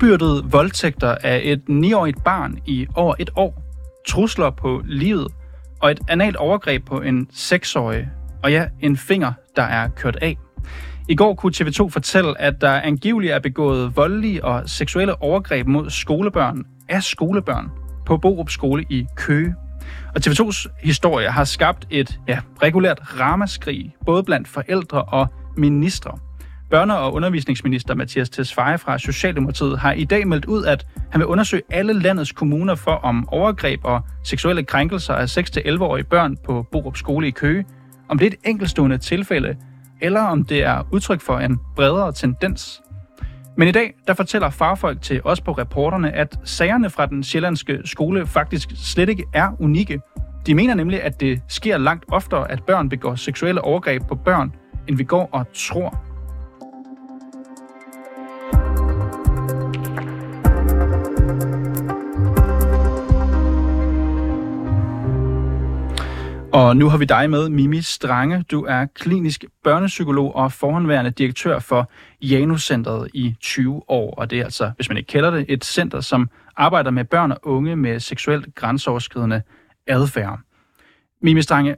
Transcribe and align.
Fuldbyrdede 0.00 0.44
voldtægter 0.50 1.14
af 1.22 1.40
et 1.44 1.60
9-årigt 1.68 2.24
barn 2.24 2.58
i 2.66 2.86
over 2.94 3.14
et 3.18 3.30
år, 3.36 3.62
trusler 4.08 4.50
på 4.50 4.82
livet 4.84 5.28
og 5.80 5.90
et 5.90 6.00
analt 6.08 6.36
overgreb 6.36 6.86
på 6.86 7.00
en 7.00 7.28
6-årig, 7.32 8.08
og 8.42 8.52
ja, 8.52 8.66
en 8.80 8.96
finger, 8.96 9.32
der 9.56 9.62
er 9.62 9.88
kørt 9.88 10.16
af. 10.16 10.36
I 11.08 11.14
går 11.14 11.34
kunne 11.34 11.52
TV2 11.56 11.88
fortælle, 11.88 12.40
at 12.40 12.60
der 12.60 12.70
angiveligt 12.70 13.32
er 13.32 13.38
begået 13.38 13.96
voldelige 13.96 14.44
og 14.44 14.62
seksuelle 14.68 15.22
overgreb 15.22 15.66
mod 15.66 15.90
skolebørn 15.90 16.64
af 16.88 17.02
skolebørn 17.02 17.70
på 18.06 18.16
Borup 18.16 18.50
Skole 18.50 18.84
i 18.90 19.06
Køge. 19.16 19.54
Og 20.14 20.20
TV2's 20.26 20.68
historie 20.82 21.28
har 21.28 21.44
skabt 21.44 21.86
et 21.90 22.20
ja, 22.28 22.38
regulært 22.62 23.20
ramaskrig, 23.20 23.94
både 24.06 24.22
blandt 24.22 24.48
forældre 24.48 25.02
og 25.02 25.28
ministre. 25.56 26.18
Børne- 26.74 26.92
og 26.92 27.14
undervisningsminister 27.14 27.94
Mathias 27.94 28.30
Tesfaye 28.30 28.78
fra 28.78 28.98
Socialdemokratiet 28.98 29.78
har 29.78 29.92
i 29.92 30.04
dag 30.04 30.28
meldt 30.28 30.44
ud, 30.44 30.64
at 30.64 30.86
han 31.10 31.18
vil 31.18 31.26
undersøge 31.26 31.62
alle 31.70 31.92
landets 31.92 32.32
kommuner 32.32 32.74
for 32.74 32.92
om 32.92 33.28
overgreb 33.28 33.80
og 33.84 34.00
seksuelle 34.24 34.64
krænkelser 34.64 35.14
af 35.14 35.38
6-11-årige 35.38 36.04
børn 36.04 36.36
på 36.36 36.66
Borup 36.72 36.96
Skole 36.96 37.28
i 37.28 37.30
Køge, 37.30 37.64
om 38.08 38.18
det 38.18 38.26
er 38.26 38.30
et 38.30 38.50
enkeltstående 38.50 38.98
tilfælde, 38.98 39.56
eller 40.00 40.20
om 40.20 40.44
det 40.44 40.62
er 40.62 40.82
udtryk 40.92 41.20
for 41.20 41.38
en 41.38 41.58
bredere 41.76 42.12
tendens. 42.12 42.82
Men 43.56 43.68
i 43.68 43.72
dag, 43.72 43.94
der 44.06 44.14
fortæller 44.14 44.50
farfolk 44.50 45.02
til 45.02 45.20
os 45.24 45.40
på 45.40 45.52
reporterne, 45.52 46.12
at 46.12 46.38
sagerne 46.44 46.90
fra 46.90 47.06
den 47.06 47.22
sjællandske 47.22 47.78
skole 47.84 48.26
faktisk 48.26 48.68
slet 48.76 49.08
ikke 49.08 49.24
er 49.32 49.50
unikke. 49.60 50.00
De 50.46 50.54
mener 50.54 50.74
nemlig, 50.74 51.02
at 51.02 51.20
det 51.20 51.42
sker 51.48 51.78
langt 51.78 52.04
oftere, 52.08 52.50
at 52.50 52.62
børn 52.62 52.88
begår 52.88 53.14
seksuelle 53.14 53.60
overgreb 53.60 54.02
på 54.08 54.14
børn, 54.14 54.52
end 54.88 54.96
vi 54.96 55.04
går 55.04 55.28
og 55.32 55.46
tror. 55.54 56.09
Og 66.60 66.76
nu 66.76 66.88
har 66.88 66.98
vi 66.98 67.04
dig 67.04 67.30
med, 67.30 67.48
Mimi 67.48 67.80
Strange. 67.80 68.44
Du 68.50 68.64
er 68.64 68.86
klinisk 68.94 69.44
børnepsykolog 69.64 70.36
og 70.36 70.52
forhåndværende 70.52 71.10
direktør 71.10 71.58
for 71.58 71.90
Janus-centret 72.22 73.10
i 73.14 73.34
20 73.40 73.82
år. 73.88 74.14
Og 74.14 74.30
det 74.30 74.38
er 74.38 74.44
altså, 74.44 74.70
hvis 74.76 74.88
man 74.88 74.96
ikke 74.96 75.06
kender 75.06 75.30
det, 75.30 75.44
et 75.48 75.64
center, 75.64 76.00
som 76.00 76.28
arbejder 76.56 76.90
med 76.90 77.04
børn 77.04 77.32
og 77.32 77.38
unge 77.42 77.76
med 77.76 78.00
seksuelt 78.00 78.54
grænseoverskridende 78.54 79.42
adfærd. 79.86 80.38
Mimi 81.22 81.42
Strange, 81.42 81.76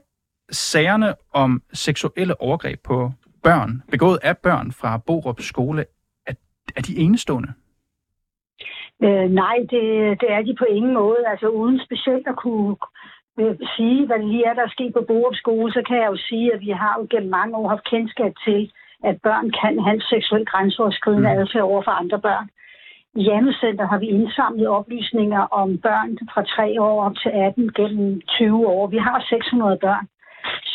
sagerne 0.51 1.13
om 1.33 1.61
seksuelle 1.73 2.41
overgreb 2.41 2.79
på 2.83 3.11
børn, 3.43 3.81
begået 3.91 4.19
af 4.23 4.37
børn 4.37 4.71
fra 4.71 4.97
Borup 4.97 5.41
skole, 5.41 5.85
er, 6.27 6.33
er 6.75 6.81
de 6.81 6.97
enestående? 6.97 7.53
Øh, 9.03 9.29
nej, 9.41 9.55
det, 9.57 9.83
det 10.21 10.29
er 10.31 10.41
de 10.41 10.55
på 10.59 10.65
ingen 10.69 10.93
måde. 10.93 11.27
Altså 11.27 11.47
uden 11.47 11.79
specielt 11.85 12.27
at 12.27 12.35
kunne 12.35 12.75
sige, 13.75 14.05
hvad 14.05 14.17
det 14.19 14.27
lige 14.33 14.45
er, 14.45 14.53
der 14.53 14.65
er 14.65 14.75
sket 14.75 14.93
på 14.93 15.03
Borup 15.07 15.35
skole, 15.35 15.73
så 15.73 15.81
kan 15.87 15.97
jeg 15.97 16.07
jo 16.13 16.17
sige, 16.29 16.53
at 16.53 16.61
vi 16.61 16.69
har 16.69 16.93
jo 16.99 17.07
gennem 17.09 17.31
mange 17.39 17.55
år 17.59 17.67
haft 17.69 17.89
kendskab 17.93 18.33
til, 18.45 18.71
at 19.09 19.15
børn 19.27 19.47
kan 19.61 19.73
have 19.87 20.01
seksuel 20.01 20.45
grænseoverskridende 20.45 21.29
mm. 21.33 21.39
adfærd 21.39 21.69
over 21.71 21.81
for 21.83 21.91
andre 21.91 22.19
børn. 22.27 22.47
I 23.19 23.21
Janus 23.29 23.55
Center 23.63 23.85
har 23.87 23.99
vi 23.99 24.07
indsamlet 24.17 24.67
oplysninger 24.67 25.43
om 25.61 25.77
børn 25.77 26.09
fra 26.33 26.43
3 26.43 26.81
år 26.81 27.03
op 27.05 27.15
til 27.23 27.29
18 27.29 27.71
gennem 27.73 28.21
20 28.27 28.67
år. 28.67 28.87
Vi 28.87 28.97
har 28.97 29.25
600 29.29 29.77
børn, 29.81 30.05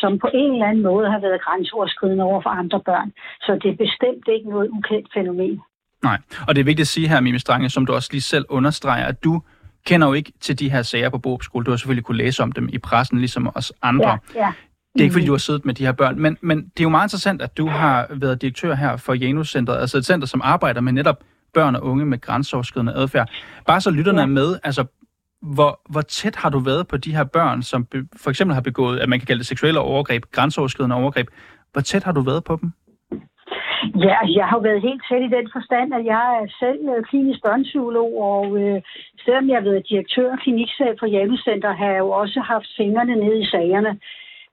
som 0.01 0.19
på 0.19 0.29
en 0.33 0.51
eller 0.53 0.65
anden 0.65 0.83
måde 0.83 1.11
har 1.11 1.19
været 1.19 1.41
grænseoverskridende 1.41 2.23
over 2.23 2.41
for 2.41 2.49
andre 2.49 2.79
børn. 2.89 3.09
Så 3.45 3.51
det 3.63 3.69
er 3.71 3.83
bestemt 3.85 4.25
ikke 4.35 4.49
noget 4.49 4.69
ukendt 4.69 5.07
fænomen. 5.13 5.61
Nej, 6.03 6.17
og 6.47 6.55
det 6.55 6.61
er 6.61 6.69
vigtigt 6.71 6.87
at 6.87 6.93
sige 6.95 7.09
her, 7.09 7.21
Mimi 7.21 7.39
Strange, 7.39 7.69
som 7.69 7.85
du 7.85 7.93
også 7.93 8.09
lige 8.11 8.21
selv 8.33 8.45
understreger, 8.49 9.05
at 9.05 9.23
du 9.23 9.41
kender 9.85 10.07
jo 10.07 10.13
ikke 10.13 10.33
til 10.41 10.59
de 10.59 10.71
her 10.71 10.81
sager 10.81 11.09
på 11.09 11.17
Borup 11.17 11.43
Skole. 11.43 11.65
Du 11.65 11.71
har 11.71 11.77
selvfølgelig 11.77 12.03
kunne 12.05 12.17
læse 12.17 12.43
om 12.43 12.51
dem 12.51 12.69
i 12.73 12.77
pressen, 12.77 13.19
ligesom 13.19 13.51
os 13.55 13.73
andre. 13.81 14.09
Ja, 14.35 14.45
ja. 14.45 14.51
Det 14.93 15.01
er 15.01 15.03
ikke, 15.03 15.13
fordi 15.13 15.25
du 15.25 15.31
har 15.31 15.37
siddet 15.37 15.65
med 15.65 15.73
de 15.73 15.85
her 15.85 15.91
børn, 15.91 16.19
men, 16.19 16.37
men 16.41 16.57
det 16.57 16.79
er 16.79 16.83
jo 16.83 16.89
meget 16.89 17.05
interessant, 17.05 17.41
at 17.41 17.57
du 17.57 17.67
har 17.67 18.07
været 18.11 18.41
direktør 18.41 18.75
her 18.75 18.97
for 18.97 19.13
Janus-centret, 19.13 19.77
altså 19.77 19.97
et 19.97 20.05
center, 20.05 20.27
som 20.27 20.41
arbejder 20.43 20.81
med 20.81 20.93
netop 20.93 21.23
børn 21.53 21.75
og 21.75 21.83
unge 21.83 22.05
med 22.05 22.21
grænseoverskridende 22.21 22.93
adfærd. 22.93 23.29
Bare 23.67 23.81
så 23.81 23.91
lytterne 23.91 24.17
ja. 24.17 24.23
er 24.23 24.29
med, 24.29 24.59
altså 24.63 24.85
hvor, 25.41 25.81
hvor 25.89 26.01
tæt 26.01 26.35
har 26.35 26.49
du 26.49 26.59
været 26.59 26.87
på 26.87 26.97
de 26.97 27.15
her 27.15 27.23
børn, 27.23 27.63
som 27.63 27.85
be, 27.85 28.07
for 28.15 28.29
eksempel 28.29 28.53
har 28.53 28.61
begået, 28.61 28.99
at 28.99 29.09
man 29.09 29.19
kan 29.19 29.25
kalde 29.25 29.39
det 29.39 29.47
seksuelle 29.47 29.79
overgreb, 29.79 30.23
grænseoverskridende 30.31 30.95
overgreb. 30.95 31.27
Hvor 31.71 31.81
tæt 31.81 32.03
har 32.03 32.11
du 32.11 32.21
været 32.21 32.43
på 32.43 32.57
dem? 32.61 32.71
Ja, 34.07 34.17
jeg 34.39 34.47
har 34.51 34.59
været 34.59 34.81
helt 34.81 35.03
tæt 35.07 35.21
i 35.21 35.35
den 35.37 35.47
forstand, 35.55 35.93
at 35.93 36.05
jeg 36.05 36.25
er 36.41 36.47
selv 36.59 36.81
øh, 36.93 37.03
klinisk 37.03 37.39
børnepsykolog, 37.45 38.11
og 38.31 38.45
øh, 38.61 38.81
selvom 39.25 39.49
jeg 39.49 39.57
har 39.57 39.69
været 39.69 39.89
direktør 39.89 40.31
og 40.31 40.39
klinikchef 40.39 40.95
for 40.99 41.05
Hjemmecenter, 41.05 41.71
har 41.71 41.89
jeg 41.89 41.99
jo 41.99 42.09
også 42.09 42.39
haft 42.39 42.67
fingrene 42.77 43.15
nede 43.15 43.39
i 43.41 43.45
sagerne. 43.45 43.99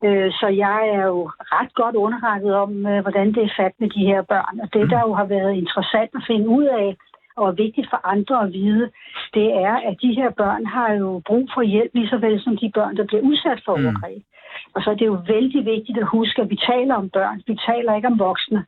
Øh, 0.05 0.33
så 0.33 0.47
jeg 0.47 0.81
er 0.89 1.07
jo 1.07 1.31
ret 1.55 1.75
godt 1.75 1.97
underrettet 1.97 2.55
om, 2.55 2.87
øh, 2.87 3.01
hvordan 3.03 3.29
det 3.35 3.43
er 3.43 3.57
fat 3.57 3.75
med 3.79 3.91
de 3.91 4.07
her 4.11 4.23
børn. 4.23 4.61
Og 4.63 4.69
det, 4.75 4.91
der 4.91 5.01
jo 5.07 5.13
har 5.15 5.25
været 5.25 5.55
interessant 5.55 6.11
at 6.15 6.25
finde 6.27 6.49
ud 6.49 6.65
af, 6.65 6.97
og 7.37 7.49
er 7.49 7.63
vigtigt 7.65 7.91
for 7.91 8.01
andre 8.05 8.43
at 8.43 8.53
vide, 8.53 8.91
det 9.35 9.49
er, 9.67 9.75
at 9.89 9.97
de 10.03 10.15
her 10.15 10.31
børn 10.31 10.67
har 10.67 10.93
jo 10.93 11.23
brug 11.27 11.49
for 11.55 11.63
hjælp, 11.63 11.91
lige 11.95 12.09
så 12.09 12.19
vel 12.19 12.41
som 12.43 12.57
de 12.57 12.71
børn, 12.75 12.97
der 12.97 13.05
bliver 13.05 13.23
udsat 13.23 13.61
for 13.65 13.77
mm. 13.77 13.85
overgreb. 13.85 14.17
Mm. 14.17 14.73
Og 14.75 14.83
så 14.83 14.91
er 14.91 14.95
det 14.95 15.07
jo 15.07 15.19
vældig 15.27 15.65
vigtigt 15.65 15.99
at 15.99 16.07
huske, 16.07 16.43
at 16.43 16.51
vi 16.51 16.57
taler 16.57 16.95
om 16.95 17.11
børn. 17.11 17.43
Vi 17.47 17.59
taler 17.67 17.95
ikke 17.95 18.09
om 18.09 18.19
voksne 18.19 18.65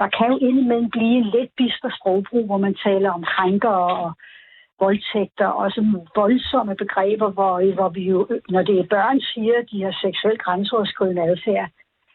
der 0.00 0.08
kan 0.16 0.28
jo 0.32 0.38
indimellem 0.48 0.90
blive 0.90 1.16
en 1.22 1.30
lidt 1.36 1.50
bister 1.56 1.90
sprogbrug, 1.98 2.46
hvor 2.46 2.58
man 2.66 2.74
taler 2.86 3.10
om 3.10 3.24
krænker 3.32 3.76
og 4.02 4.12
voldtægter, 4.80 5.46
og 5.46 5.70
sådan 5.70 6.06
voldsomme 6.16 6.74
begreber, 6.74 7.28
hvor, 7.36 7.74
hvor 7.74 7.88
vi 7.88 8.02
jo, 8.12 8.18
når 8.48 8.62
det 8.62 8.76
er 8.78 8.92
børn, 8.96 9.20
siger, 9.20 9.54
at 9.62 9.66
de 9.72 9.82
har 9.82 9.94
seksuelt 10.04 10.42
grænseoverskridende 10.42 11.22
adfærd. 11.22 11.68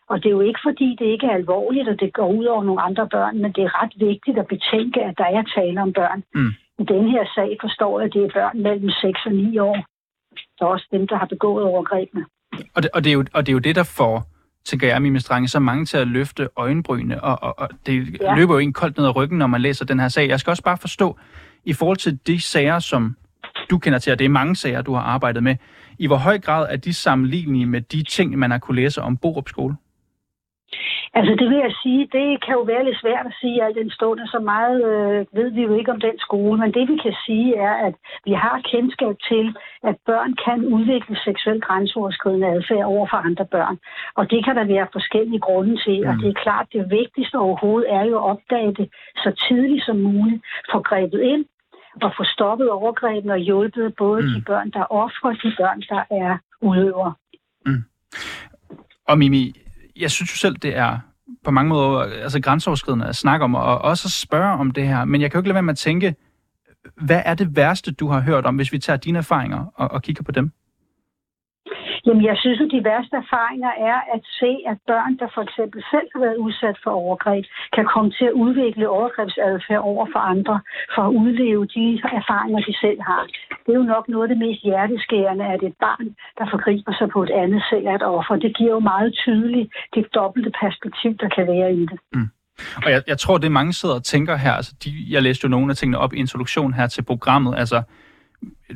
Og 0.09 0.15
det 0.17 0.29
er 0.29 0.37
jo 0.39 0.41
ikke, 0.49 0.59
fordi 0.63 0.95
det 0.99 1.05
ikke 1.05 1.27
er 1.27 1.39
alvorligt, 1.41 1.89
og 1.89 1.99
det 1.99 2.13
går 2.13 2.29
ud 2.39 2.45
over 2.45 2.63
nogle 2.63 2.81
andre 2.81 3.07
børn, 3.09 3.37
men 3.41 3.51
det 3.51 3.63
er 3.63 3.81
ret 3.81 3.93
vigtigt 4.09 4.37
at 4.37 4.47
betænke, 4.47 4.99
at 5.03 5.17
der 5.17 5.25
er 5.25 5.43
tale 5.55 5.81
om 5.81 5.93
børn. 5.93 6.23
Mm. 6.33 6.51
I 6.81 6.83
den 6.83 7.09
her 7.13 7.23
sag 7.35 7.57
forstår 7.61 7.99
jeg, 7.99 8.05
at 8.07 8.13
det 8.13 8.23
er 8.23 8.31
børn 8.39 8.61
mellem 8.61 8.89
6 8.89 9.25
og 9.25 9.31
9 9.31 9.57
år. 9.57 9.77
Så 10.57 10.65
også 10.65 10.87
dem, 10.91 11.07
der 11.07 11.17
har 11.17 11.25
begået 11.25 11.63
overgrebene. 11.63 12.25
Og 12.75 12.83
det, 12.83 12.91
og 12.95 13.03
det, 13.03 13.09
er, 13.09 13.13
jo, 13.13 13.25
og 13.33 13.41
det 13.45 13.49
er 13.51 13.57
jo 13.59 13.65
det, 13.67 13.75
der 13.75 13.93
får 13.97 14.34
tænker 14.65 14.87
jeg, 14.87 15.01
Mimi 15.01 15.19
Strange, 15.19 15.47
så 15.47 15.59
mange 15.59 15.85
til 15.85 15.97
at 15.97 16.07
løfte 16.07 16.49
øjenbrynene, 16.55 17.23
og, 17.23 17.43
og, 17.43 17.59
og 17.59 17.69
det 17.85 18.17
ja. 18.21 18.35
løber 18.35 18.53
jo 18.53 18.59
en 18.59 18.73
koldt 18.73 18.97
ned 18.97 19.05
ad 19.05 19.15
ryggen, 19.15 19.37
når 19.37 19.47
man 19.47 19.61
læser 19.61 19.85
den 19.85 19.99
her 19.99 20.07
sag. 20.07 20.29
Jeg 20.29 20.39
skal 20.39 20.51
også 20.51 20.63
bare 20.63 20.77
forstå, 20.77 21.17
i 21.65 21.73
forhold 21.73 21.97
til 21.97 22.19
de 22.27 22.41
sager, 22.41 22.79
som 22.79 23.15
du 23.69 23.77
kender 23.77 23.99
til, 23.99 24.11
og 24.11 24.19
det 24.19 24.25
er 24.25 24.29
mange 24.29 24.55
sager, 24.55 24.81
du 24.81 24.93
har 24.93 25.01
arbejdet 25.01 25.43
med, 25.43 25.55
i 25.99 26.07
hvor 26.07 26.17
høj 26.17 26.39
grad 26.39 26.67
er 26.69 26.77
de 26.77 26.93
sammenlignelige 26.93 27.65
med 27.65 27.81
de 27.81 28.03
ting, 28.03 28.37
man 28.39 28.51
har 28.51 28.57
kunne 28.57 28.75
læse 28.75 29.01
om 29.01 29.17
Borup 29.17 29.49
Skole? 29.49 29.75
Altså 31.17 31.33
det 31.39 31.47
vil 31.49 31.57
jeg 31.67 31.73
sige, 31.83 32.01
det 32.17 32.43
kan 32.43 32.53
jo 32.59 32.63
være 32.71 32.85
lidt 32.85 33.01
svært 33.01 33.25
at 33.25 33.37
sige, 33.41 33.63
at 33.63 33.75
den 33.75 33.89
stående 33.91 34.27
så 34.27 34.39
meget 34.39 34.77
øh, 34.91 35.25
ved 35.37 35.49
vi 35.51 35.61
jo 35.61 35.75
ikke 35.75 35.91
om 35.91 36.01
den 36.07 36.17
skole, 36.19 36.57
men 36.59 36.73
det 36.73 36.85
vi 36.91 36.97
kan 37.05 37.15
sige 37.25 37.55
er, 37.55 37.73
at 37.87 37.95
vi 38.25 38.33
har 38.33 38.57
kendskab 38.71 39.15
til, 39.29 39.45
at 39.83 39.95
børn 40.05 40.31
kan 40.45 40.59
udvikle 40.75 41.15
seksuel 41.25 41.61
grænseoverskridende 41.61 42.47
adfærd 42.47 42.85
over 42.93 43.07
for 43.11 43.17
andre 43.17 43.45
børn. 43.45 43.77
Og 44.15 44.31
det 44.31 44.45
kan 44.45 44.55
der 44.55 44.63
være 44.63 44.87
forskellige 44.91 45.39
grunde 45.39 45.75
til, 45.85 45.97
mm. 46.01 46.09
og 46.09 46.15
det 46.21 46.29
er 46.29 46.41
klart, 46.45 46.67
det 46.73 46.91
vigtigste 46.99 47.35
overhovedet 47.35 47.93
er 47.93 48.03
jo 48.03 48.15
at 48.17 48.29
opdage 48.31 48.73
det 48.79 48.87
så 49.15 49.31
tidligt 49.47 49.85
som 49.85 49.97
muligt, 49.97 50.41
få 50.71 50.79
grebet 50.79 51.21
ind 51.21 51.45
og 52.01 52.11
få 52.17 52.23
stoppet 52.23 52.69
overgrebene 52.69 53.33
og 53.33 53.39
hjulpet 53.39 53.95
både 53.95 54.21
mm. 54.21 54.27
de 54.27 54.41
børn, 54.41 54.69
der 54.71 54.79
er 54.79 54.91
ofre 54.91 55.29
og 55.29 55.37
de 55.43 55.53
børn, 55.59 55.81
der 55.89 56.03
er 56.23 56.37
udøvere. 56.61 57.13
Mm. 57.65 57.83
Og 59.07 59.17
Mimi, 59.17 59.53
jeg 59.95 60.11
synes 60.11 60.31
jo 60.31 60.37
selv, 60.37 60.55
det 60.55 60.77
er 60.77 60.99
på 61.45 61.51
mange 61.51 61.69
måder 61.69 61.99
altså 61.99 62.41
grænseoverskridende 62.41 63.07
at 63.07 63.15
snakke 63.15 63.43
om, 63.43 63.55
og 63.55 63.81
også 63.81 64.07
at 64.07 64.11
spørge 64.11 64.59
om 64.59 64.71
det 64.71 64.87
her. 64.87 65.05
Men 65.05 65.21
jeg 65.21 65.31
kan 65.31 65.37
jo 65.37 65.41
ikke 65.41 65.49
lade 65.49 65.55
være 65.55 65.63
med 65.63 65.73
at 65.73 65.77
tænke, 65.77 66.15
hvad 67.07 67.21
er 67.25 67.35
det 67.35 67.55
værste, 67.55 67.91
du 67.91 68.07
har 68.07 68.21
hørt 68.21 68.45
om, 68.45 68.55
hvis 68.55 68.71
vi 68.71 68.79
tager 68.79 68.97
dine 68.97 69.17
erfaringer 69.17 69.65
og, 69.75 69.91
og 69.91 70.01
kigger 70.01 70.23
på 70.23 70.31
dem? 70.31 70.51
Jamen, 72.05 72.25
jeg 72.25 72.37
synes, 72.37 72.61
at 72.61 72.71
de 72.71 72.83
værste 72.83 73.15
erfaringer 73.15 73.71
er 73.91 73.99
at 74.15 74.21
se, 74.39 74.51
at 74.71 74.77
børn, 74.87 75.17
der 75.17 75.27
for 75.35 75.41
eksempel 75.41 75.83
selv 75.91 76.07
har 76.13 76.19
været 76.25 76.37
udsat 76.45 76.77
for 76.83 76.91
overgreb, 76.91 77.45
kan 77.75 77.85
komme 77.93 78.11
til 78.11 78.25
at 78.25 78.31
udvikle 78.31 78.89
overgrebsadfærd 78.89 79.83
over 79.91 80.05
for 80.13 80.19
andre, 80.19 80.61
for 80.95 81.01
at 81.07 81.15
udleve 81.23 81.65
de 81.65 81.85
erfaringer, 82.21 82.59
de 82.69 82.73
selv 82.83 83.01
har. 83.01 83.23
Det 83.65 83.71
er 83.73 83.79
jo 83.81 83.83
nok 83.95 84.05
noget 84.07 84.23
af 84.23 84.29
det 84.29 84.37
mest 84.45 84.61
hjerteskærende, 84.63 85.45
at 85.45 85.63
et 85.63 85.75
barn, 85.79 86.07
der 86.37 86.45
forgriber 86.53 86.93
sig 86.99 87.09
på 87.09 87.23
et 87.23 87.29
andet 87.29 87.61
selv 87.69 87.85
er 87.85 87.95
et 87.95 88.03
offer. 88.03 88.35
Det 88.35 88.57
giver 88.57 88.71
jo 88.71 88.79
meget 88.79 89.13
tydeligt 89.13 89.69
det 89.95 90.05
dobbelte 90.15 90.51
perspektiv, 90.63 91.11
der 91.21 91.29
kan 91.35 91.47
være 91.47 91.73
i 91.73 91.81
det. 91.91 91.99
Mm. 92.13 92.29
Og 92.85 92.91
jeg, 92.91 93.01
jeg 93.07 93.17
tror, 93.17 93.37
det 93.37 93.51
mange 93.51 93.73
sidder 93.73 93.95
og 93.95 94.03
tænker 94.03 94.35
her, 94.35 94.53
altså 94.53 94.73
de, 94.83 94.89
jeg 95.09 95.21
læste 95.23 95.45
jo 95.45 95.49
nogle 95.49 95.69
af 95.69 95.75
tingene 95.75 95.97
op 95.97 96.13
i 96.13 96.17
introduktion 96.17 96.73
her 96.73 96.87
til 96.87 97.01
programmet, 97.01 97.57
altså 97.57 97.81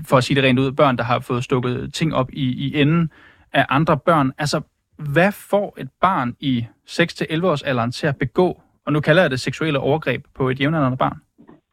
for 0.08 0.18
at 0.18 0.24
sige 0.24 0.36
det 0.36 0.44
rent 0.44 0.60
ud, 0.60 0.72
børn, 0.72 0.98
der 0.98 1.04
har 1.04 1.20
fået 1.20 1.44
stukket 1.44 1.94
ting 1.94 2.16
op 2.16 2.30
i, 2.34 2.68
i 2.68 2.82
enden 2.82 3.12
af 3.54 3.66
andre 3.70 3.98
børn. 3.98 4.32
Altså, 4.38 4.62
hvad 4.98 5.32
får 5.32 5.76
et 5.78 5.90
barn 6.02 6.36
i 6.40 6.66
6-11 6.90 7.46
års 7.46 7.62
alderen 7.62 7.92
til 7.92 8.08
at 8.08 8.18
begå, 8.18 8.62
og 8.86 8.94
nu 8.94 9.00
kalder 9.00 9.22
jeg 9.22 9.32
det 9.32 9.40
seksuelle 9.40 9.80
overgreb 9.80 10.26
på 10.36 10.50
et 10.50 10.60
jævnaldrende 10.60 10.98
barn? 10.98 11.18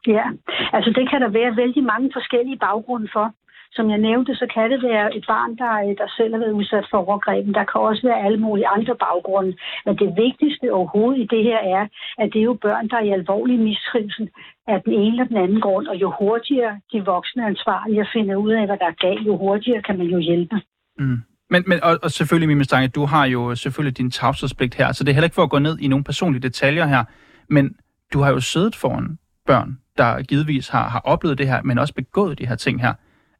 Ja, 0.07 0.25
altså 0.73 0.89
det 0.97 1.09
kan 1.09 1.21
der 1.21 1.29
være 1.39 1.55
vældig 1.55 1.83
mange 1.83 2.09
forskellige 2.13 2.57
baggrunde 2.57 3.09
for. 3.13 3.33
Som 3.71 3.89
jeg 3.89 3.97
nævnte, 3.97 4.35
så 4.35 4.47
kan 4.53 4.71
det 4.71 4.83
være 4.83 5.15
et 5.17 5.25
barn, 5.27 5.51
der, 5.61 5.73
øh, 5.83 5.93
der 6.01 6.07
selv 6.17 6.33
har 6.33 6.39
været 6.39 6.57
udsat 6.59 6.85
for 6.91 6.97
overgreb. 6.97 7.45
Der 7.59 7.65
kan 7.71 7.81
også 7.81 8.01
være 8.07 8.23
alle 8.25 8.39
mulige 8.45 8.67
andre 8.67 8.95
baggrunde. 9.05 9.53
Men 9.85 9.95
det 10.01 10.09
vigtigste 10.25 10.73
overhovedet 10.73 11.19
i 11.23 11.27
det 11.35 11.43
her 11.43 11.59
er, 11.77 11.83
at 12.21 12.27
det 12.33 12.39
er 12.39 12.49
jo 12.51 12.57
børn, 12.67 12.87
der 12.89 12.97
er 12.97 13.05
i 13.09 13.17
alvorlig 13.19 13.59
mistrivsel 13.59 14.29
af 14.67 14.81
den 14.85 14.93
ene 14.93 15.13
eller 15.13 15.25
den 15.31 15.37
anden 15.37 15.61
grund. 15.61 15.87
Og 15.87 15.95
jo 15.95 16.13
hurtigere 16.19 16.79
de 16.91 17.05
voksne 17.05 17.45
ansvarlige 17.45 18.07
finder 18.13 18.35
ud 18.35 18.51
af, 18.51 18.65
hvad 18.65 18.77
der 18.77 18.87
er 18.93 19.01
galt, 19.07 19.27
jo 19.27 19.37
hurtigere 19.37 19.81
kan 19.81 19.97
man 19.97 20.07
jo 20.07 20.17
hjælpe. 20.17 20.55
Mm. 20.99 21.19
Men, 21.49 21.63
men 21.67 21.83
og, 21.83 21.99
og 22.03 22.11
selvfølgelig, 22.11 22.47
Mime 22.47 22.63
Stange, 22.63 22.87
du 22.87 23.05
har 23.05 23.25
jo 23.25 23.55
selvfølgelig 23.55 23.97
din 23.97 24.11
tavshedspligt 24.11 24.75
her, 24.75 24.91
så 24.91 25.03
det 25.03 25.09
er 25.09 25.13
heller 25.13 25.25
ikke 25.29 25.39
for 25.41 25.43
at 25.43 25.49
gå 25.49 25.59
ned 25.59 25.79
i 25.79 25.87
nogle 25.87 26.03
personlige 26.03 26.41
detaljer 26.41 26.85
her, 26.85 27.03
men 27.49 27.75
du 28.13 28.19
har 28.19 28.31
jo 28.31 28.39
siddet 28.39 28.75
foran 28.75 29.17
børn, 29.45 29.77
der 29.97 30.21
givetvis 30.21 30.69
har, 30.69 30.89
har 30.89 30.99
oplevet 30.99 31.37
det 31.37 31.47
her, 31.47 31.61
men 31.63 31.77
også 31.77 31.93
begået 31.93 32.39
de 32.39 32.47
her 32.47 32.55
ting 32.55 32.81
her. 32.81 32.93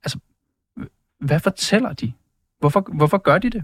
Altså, 0.03 0.19
hvad 1.19 1.39
fortæller 1.39 1.93
de? 1.93 2.13
Hvorfor, 2.59 2.87
hvorfor 2.97 3.17
gør 3.17 3.37
de 3.37 3.49
det? 3.49 3.63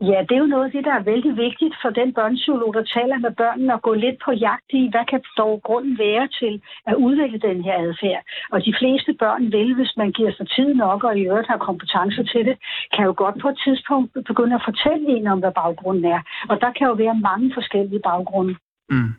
Ja, 0.00 0.18
det 0.28 0.34
er 0.34 0.44
jo 0.44 0.54
noget 0.54 0.64
af 0.64 0.70
det, 0.70 0.84
der 0.84 0.94
er 0.94 1.08
vældig 1.12 1.36
vigtigt 1.36 1.74
for 1.82 1.90
den 1.90 2.14
børnepsykolog, 2.14 2.74
der 2.74 2.84
taler 2.96 3.18
med 3.18 3.30
børnene 3.30 3.74
og 3.74 3.82
gå 3.82 3.92
lidt 3.94 4.18
på 4.24 4.32
jagt 4.32 4.70
i, 4.80 4.88
hvad 4.92 5.04
kan 5.10 5.20
dog 5.38 5.60
grunden 5.64 5.98
være 5.98 6.28
til 6.40 6.62
at 6.86 6.94
udvikle 6.94 7.38
den 7.38 7.64
her 7.64 7.76
adfærd. 7.86 8.22
Og 8.52 8.64
de 8.64 8.74
fleste 8.80 9.12
børn 9.22 9.52
vil, 9.52 9.74
hvis 9.74 9.92
man 9.96 10.12
giver 10.12 10.32
sig 10.32 10.46
tid 10.56 10.74
nok 10.74 11.04
og 11.04 11.18
i 11.18 11.26
øvrigt 11.28 11.48
har 11.48 11.66
kompetencer 11.68 12.22
til 12.32 12.42
det, 12.48 12.56
kan 12.94 13.04
jo 13.04 13.14
godt 13.16 13.36
på 13.42 13.48
et 13.48 13.58
tidspunkt 13.64 14.08
begynde 14.30 14.54
at 14.54 14.66
fortælle 14.68 15.04
en 15.16 15.26
om, 15.26 15.38
hvad 15.38 15.52
baggrunden 15.52 16.04
er. 16.04 16.20
Og 16.50 16.60
der 16.60 16.70
kan 16.76 16.86
jo 16.86 16.92
være 16.92 17.14
mange 17.28 17.50
forskellige 17.54 18.02
baggrunde. 18.10 18.54
Mm. 18.90 19.12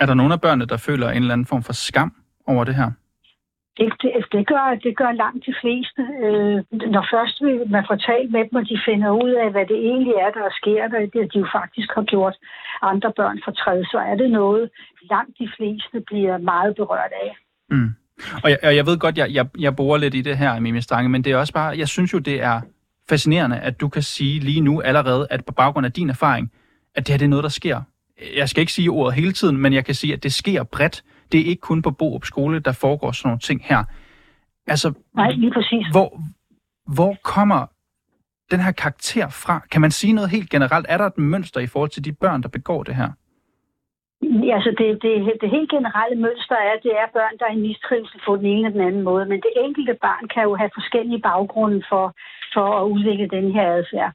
Er 0.00 0.06
der 0.06 0.14
nogle 0.14 0.32
af 0.34 0.40
børnene, 0.40 0.66
der 0.66 0.76
føler 0.76 1.10
en 1.10 1.16
eller 1.16 1.32
anden 1.32 1.46
form 1.46 1.62
for 1.62 1.72
skam 1.72 2.12
over 2.46 2.64
det 2.64 2.74
her? 2.74 2.90
Det, 3.78 3.92
det, 4.02 4.10
det, 4.32 4.46
gør, 4.46 4.78
det 4.84 4.96
gør 4.96 5.12
langt 5.12 5.46
de 5.46 5.54
fleste. 5.60 6.02
Øh, 6.24 6.56
når 6.94 7.04
først 7.14 7.36
man 7.70 7.84
får 7.88 7.96
talt 8.08 8.30
med 8.32 8.42
dem, 8.48 8.54
og 8.60 8.64
de 8.70 8.78
finder 8.88 9.10
ud 9.24 9.32
af, 9.44 9.50
hvad 9.50 9.66
det 9.72 9.78
egentlig 9.90 10.14
er, 10.24 10.30
der 10.30 10.48
sker, 10.60 10.88
der, 10.88 11.00
det 11.00 11.32
de 11.32 11.38
jo 11.38 11.46
faktisk 11.58 11.88
har 11.94 12.02
gjort 12.02 12.36
andre 12.82 13.12
børn 13.16 13.38
fortræd, 13.44 13.84
så 13.84 13.98
er 13.98 14.14
det 14.14 14.30
noget, 14.30 14.70
langt 15.10 15.38
de 15.38 15.48
fleste 15.56 15.96
bliver 16.10 16.38
meget 16.38 16.76
berørt 16.76 17.12
af. 17.24 17.30
Mm. 17.70 17.90
Og 18.44 18.50
jeg, 18.50 18.58
og 18.62 18.76
jeg 18.76 18.86
ved 18.86 18.98
godt, 18.98 19.18
jeg, 19.18 19.28
jeg, 19.32 19.46
jeg 19.58 19.76
borer 19.76 19.98
lidt 19.98 20.14
i 20.14 20.20
det 20.20 20.36
her, 20.38 20.60
Mimi 20.60 20.80
Stange, 20.80 21.08
men 21.08 21.24
det 21.24 21.32
er 21.32 21.36
også 21.36 21.52
bare, 21.52 21.78
jeg 21.78 21.88
synes 21.88 22.12
jo, 22.12 22.18
det 22.18 22.42
er 22.42 22.60
fascinerende, 23.08 23.58
at 23.58 23.80
du 23.80 23.88
kan 23.88 24.02
sige 24.02 24.40
lige 24.40 24.60
nu 24.60 24.80
allerede, 24.80 25.26
at 25.30 25.44
på 25.44 25.52
baggrund 25.52 25.86
af 25.86 25.92
din 25.92 26.10
erfaring, 26.10 26.52
at 26.94 27.06
det 27.06 27.12
her 27.12 27.18
det 27.18 27.24
er 27.24 27.28
noget, 27.28 27.42
der 27.42 27.48
sker. 27.48 27.80
Jeg 28.36 28.48
skal 28.48 28.60
ikke 28.60 28.72
sige 28.72 28.90
ordet 28.90 29.14
hele 29.14 29.32
tiden, 29.32 29.56
men 29.56 29.72
jeg 29.72 29.84
kan 29.84 29.94
sige, 29.94 30.12
at 30.12 30.22
det 30.22 30.32
sker 30.32 30.62
bredt. 30.62 31.04
Det 31.32 31.40
er 31.40 31.44
ikke 31.44 31.60
kun 31.60 31.82
på 31.82 31.90
Borup 31.90 32.24
skole, 32.24 32.60
der 32.60 32.72
foregår 32.72 33.12
sådan 33.12 33.28
nogle 33.28 33.40
ting 33.40 33.60
her. 33.64 33.84
Altså, 34.66 34.92
Nej, 35.14 35.30
lige 35.30 35.52
præcis. 35.52 35.86
Hvor, 35.92 36.20
hvor 36.94 37.16
kommer 37.24 37.66
den 38.50 38.60
her 38.60 38.72
karakter 38.72 39.28
fra? 39.28 39.60
Kan 39.70 39.80
man 39.80 39.90
sige 39.90 40.12
noget 40.12 40.30
helt 40.30 40.50
generelt? 40.50 40.86
Er 40.88 40.98
der 40.98 41.06
et 41.06 41.18
mønster 41.18 41.60
i 41.60 41.66
forhold 41.66 41.90
til 41.90 42.04
de 42.04 42.12
børn, 42.12 42.42
der 42.42 42.48
begår 42.48 42.82
det 42.82 42.94
her? 42.94 43.10
Altså 44.56 44.70
det, 44.78 45.02
det, 45.02 45.12
det 45.40 45.50
helt 45.50 45.70
generelle 45.70 46.18
mønster 46.26 46.56
er, 46.56 46.72
at 46.76 46.82
det 46.82 46.94
er 47.02 47.06
børn, 47.12 47.38
der 47.38 47.46
er 47.46 47.54
i 47.58 47.66
mistrivsel 47.68 48.20
på 48.26 48.36
den 48.36 48.46
ene 48.46 48.66
eller 48.66 48.78
den 48.78 48.88
anden 48.88 49.02
måde. 49.02 49.26
Men 49.26 49.40
det 49.40 49.52
enkelte 49.56 49.94
barn 50.06 50.28
kan 50.28 50.42
jo 50.42 50.54
have 50.56 50.70
forskellige 50.74 51.20
baggrunde 51.20 51.82
for, 51.90 52.04
for 52.54 52.66
at 52.80 52.88
udvikle 52.94 53.28
den 53.28 53.52
her 53.52 53.66
adfærd. 53.76 54.12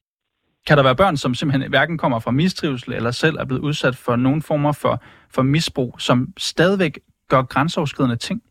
Kan 0.67 0.77
der 0.77 0.83
være 0.83 0.95
børn, 0.95 1.17
som 1.17 1.33
simpelthen 1.33 1.69
hverken 1.69 1.97
kommer 1.97 2.19
fra 2.19 2.31
mistrivsel 2.31 2.93
eller 2.93 3.11
selv 3.11 3.35
er 3.39 3.45
blevet 3.45 3.61
udsat 3.61 3.95
for 3.95 4.15
nogen 4.15 4.41
former 4.41 4.71
for, 4.71 5.03
for 5.35 5.41
misbrug, 5.41 5.95
som 5.99 6.27
stadigvæk 6.37 6.99
gør 7.29 7.41
grænseoverskridende 7.41 8.15
ting? 8.15 8.41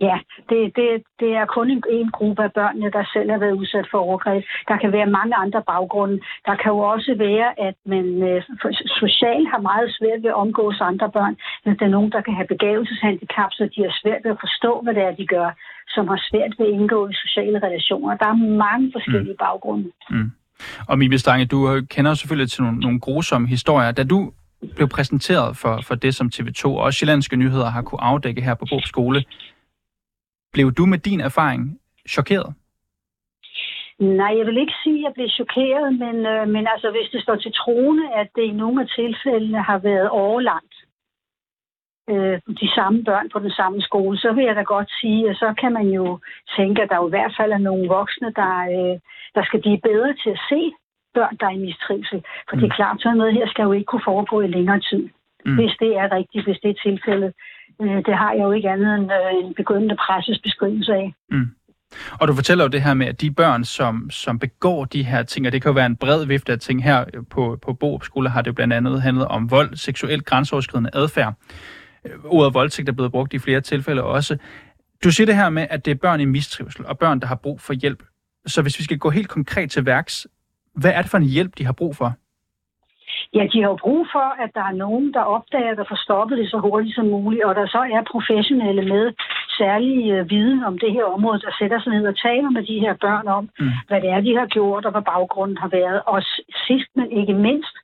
Ja, 0.00 0.18
det, 0.50 0.76
det, 0.76 0.88
det 1.20 1.30
er 1.40 1.46
kun 1.46 1.70
en, 1.70 1.82
en 1.90 2.10
gruppe 2.10 2.42
af 2.42 2.52
børnene, 2.52 2.90
der 2.90 3.04
selv 3.12 3.30
har 3.30 3.38
været 3.38 3.60
udsat 3.60 3.86
for 3.90 3.98
overgreb. 3.98 4.44
Der 4.68 4.76
kan 4.76 4.92
være 4.92 5.14
mange 5.18 5.34
andre 5.36 5.62
baggrunde. 5.62 6.20
Der 6.46 6.56
kan 6.56 6.70
jo 6.74 6.78
også 6.78 7.14
være, 7.18 7.48
at 7.68 7.74
man 7.86 8.06
øh, 8.30 8.42
socialt 9.02 9.48
har 9.52 9.60
meget 9.70 9.88
svært 9.98 10.22
ved 10.22 10.30
at 10.30 10.40
omgås 10.44 10.80
andre 10.80 11.10
børn. 11.10 11.36
Hvis 11.64 11.76
der 11.78 11.86
er 11.86 11.96
nogen, 11.96 12.12
der 12.12 12.20
kan 12.20 12.34
have 12.34 12.52
begavelseshandicap, 12.54 13.50
så 13.52 13.68
de 13.74 13.82
har 13.86 13.94
svært 14.02 14.20
ved 14.24 14.30
at 14.30 14.42
forstå, 14.46 14.80
hvad 14.82 14.94
det 14.94 15.02
er, 15.02 15.14
de 15.20 15.26
gør, 15.26 15.50
som 15.94 16.08
har 16.08 16.20
svært 16.30 16.52
ved 16.58 16.66
at 16.66 16.72
indgå 16.72 17.08
i 17.08 17.14
sociale 17.24 17.58
relationer. 17.66 18.16
Der 18.16 18.28
er 18.28 18.44
mange 18.66 18.92
forskellige 18.96 19.38
mm. 19.38 19.44
baggrunde. 19.46 19.90
Mm. 20.10 20.30
Og 20.88 20.98
Mibe 20.98 21.18
Stange, 21.18 21.46
du 21.46 21.82
kender 21.90 22.14
selvfølgelig 22.14 22.50
til 22.50 22.62
nogle, 22.62 22.78
nogle 22.80 23.00
grusomme 23.00 23.48
historier. 23.48 23.92
Da 23.92 24.04
du 24.04 24.32
blev 24.74 24.88
præsenteret 24.88 25.56
for, 25.56 25.80
for 25.86 25.94
det, 25.94 26.14
som 26.14 26.30
TV2 26.34 26.64
og 26.64 26.76
også 26.76 26.98
Sjællandske 26.98 27.36
Nyheder 27.36 27.70
har 27.70 27.82
kunne 27.82 28.02
afdække 28.02 28.42
her 28.42 28.54
på 28.54 28.66
Bob 28.70 28.82
Skole, 28.82 29.24
blev 30.52 30.72
du 30.72 30.86
med 30.86 30.98
din 30.98 31.20
erfaring 31.20 31.78
chokeret? 32.08 32.54
Nej, 33.98 34.32
jeg 34.38 34.46
vil 34.46 34.58
ikke 34.58 34.76
sige, 34.84 34.98
at 34.98 35.04
jeg 35.04 35.12
blev 35.14 35.28
chokeret, 35.28 35.98
men, 36.02 36.16
øh, 36.26 36.48
men 36.48 36.66
altså, 36.72 36.90
hvis 36.90 37.10
det 37.12 37.22
står 37.22 37.36
til 37.36 37.52
troende, 37.52 38.04
at 38.20 38.28
det 38.36 38.42
i 38.42 38.58
nogle 38.62 38.82
af 38.82 38.88
tilfældene 38.88 39.62
har 39.62 39.78
været 39.78 40.08
overlangt, 40.08 40.74
øh, 42.12 42.36
de 42.62 42.68
samme 42.76 43.04
børn 43.04 43.28
på 43.32 43.38
den 43.38 43.50
samme 43.50 43.80
skole, 43.88 44.18
så 44.18 44.32
vil 44.32 44.44
jeg 44.44 44.56
da 44.56 44.62
godt 44.62 44.90
sige, 45.00 45.30
at 45.30 45.36
så 45.36 45.54
kan 45.60 45.72
man 45.72 45.86
jo 45.98 46.18
tænke, 46.56 46.82
at 46.82 46.90
der 46.90 46.96
jo 46.96 47.06
i 47.06 47.14
hvert 47.16 47.34
fald 47.38 47.52
er 47.52 47.66
nogle 47.68 47.88
voksne, 47.88 48.30
der, 48.40 48.54
øh, 48.76 48.94
der 49.36 49.42
skal 49.44 49.60
blive 49.60 49.80
bedre 49.88 50.12
til 50.22 50.30
at 50.36 50.40
se 50.50 50.60
børn, 51.14 51.36
der 51.40 51.46
er 51.46 51.56
i 51.58 51.64
mistrivsel. 51.68 52.20
For 52.48 52.54
mm. 52.54 52.60
det 52.60 52.66
er 52.66 52.74
mm. 52.74 52.78
klart, 52.78 53.02
sådan 53.02 53.18
noget 53.18 53.34
her 53.38 53.46
skal 53.48 53.62
jo 53.62 53.72
ikke 53.72 53.90
kunne 53.90 54.08
foregå 54.10 54.36
i 54.40 54.54
længere 54.56 54.80
tid, 54.90 55.02
mm. 55.46 55.54
hvis 55.58 55.74
det 55.82 55.90
er 56.02 56.12
rigtigt, 56.18 56.44
hvis 56.46 56.60
det 56.62 56.70
er 56.70 56.82
tilfældet. 56.88 57.32
Øh, 57.82 57.98
det 58.06 58.14
har 58.22 58.32
jeg 58.32 58.44
jo 58.48 58.52
ikke 58.52 58.70
andet 58.74 58.90
end 58.98 59.06
øh, 59.18 59.44
en 59.44 59.54
begyndende 59.54 59.96
presses 60.04 60.38
beskrivelse 60.46 60.92
af. 61.02 61.14
Mm. 61.30 61.48
Og 62.20 62.28
du 62.28 62.34
fortæller 62.34 62.64
jo 62.64 62.68
det 62.68 62.82
her 62.82 62.94
med, 62.94 63.06
at 63.06 63.20
de 63.20 63.30
børn, 63.30 63.64
som, 63.64 64.10
som 64.10 64.38
begår 64.38 64.84
de 64.84 65.02
her 65.02 65.22
ting, 65.22 65.46
og 65.46 65.52
det 65.52 65.62
kan 65.62 65.68
jo 65.68 65.74
være 65.74 65.86
en 65.86 65.96
bred 65.96 66.26
vifte 66.26 66.52
af 66.52 66.58
ting 66.58 66.84
her 66.84 67.04
på, 67.30 67.58
på 67.62 67.72
Borup 67.72 68.04
Skole, 68.04 68.28
har 68.28 68.42
det 68.42 68.54
blandt 68.54 68.74
andet 68.74 69.02
handlet 69.02 69.26
om 69.26 69.50
vold, 69.50 69.76
seksuelt 69.76 70.24
grænseoverskridende 70.24 70.90
adfærd. 70.94 71.34
Øh, 72.12 72.24
ordet 72.24 72.54
voldtægt 72.54 72.88
er 72.88 72.92
blevet 72.92 73.12
brugt 73.12 73.34
i 73.34 73.38
flere 73.38 73.60
tilfælde 73.60 74.02
også. 74.02 74.38
Du 75.04 75.10
siger 75.10 75.26
det 75.26 75.36
her 75.36 75.50
med, 75.50 75.66
at 75.70 75.84
det 75.84 75.90
er 75.90 75.94
børn 75.94 76.20
i 76.20 76.24
mistrivsel, 76.24 76.86
og 76.86 76.98
børn, 76.98 77.20
der 77.20 77.26
har 77.26 77.34
brug 77.34 77.60
for 77.60 77.72
hjælp. 77.72 78.02
Så 78.46 78.62
hvis 78.62 78.78
vi 78.78 78.84
skal 78.84 78.98
gå 78.98 79.10
helt 79.10 79.28
konkret 79.28 79.70
til 79.70 79.86
værks, 79.86 80.26
hvad 80.74 80.92
er 80.92 81.02
det 81.02 81.10
for 81.10 81.18
en 81.18 81.24
hjælp, 81.24 81.58
de 81.58 81.64
har 81.64 81.72
brug 81.72 81.96
for? 81.96 82.12
Ja, 83.34 83.44
de 83.52 83.62
har 83.62 83.68
jo 83.68 83.78
brug 83.80 84.06
for, 84.12 84.42
at 84.44 84.50
der 84.54 84.64
er 84.70 84.76
nogen, 84.84 85.12
der 85.12 85.20
opdager 85.20 85.80
og 85.82 85.86
får 85.88 86.00
stoppet 86.06 86.38
det 86.38 86.50
så 86.50 86.58
hurtigt 86.58 86.94
som 86.94 87.06
muligt, 87.06 87.44
og 87.44 87.54
der 87.54 87.66
så 87.66 87.78
er 87.78 88.02
professionelle 88.12 88.84
med 88.94 89.04
særlig 89.58 90.10
øh, 90.12 90.30
viden 90.30 90.64
om 90.64 90.78
det 90.78 90.92
her 90.92 91.04
område, 91.04 91.40
der 91.40 91.52
sætter 91.58 91.78
sig 91.80 91.92
ned 91.92 92.06
og 92.06 92.18
taler 92.18 92.50
med 92.50 92.62
de 92.70 92.80
her 92.84 92.94
børn 93.04 93.26
om, 93.38 93.44
mm. 93.60 93.70
hvad 93.88 94.00
det 94.00 94.10
er, 94.10 94.20
de 94.20 94.36
har 94.36 94.46
gjort, 94.46 94.84
og 94.84 94.92
hvad 94.92 95.02
baggrunden 95.02 95.58
har 95.64 95.68
været. 95.68 96.00
Og 96.12 96.22
sidst, 96.66 96.90
men 96.96 97.10
ikke 97.20 97.34
mindst, 97.34 97.76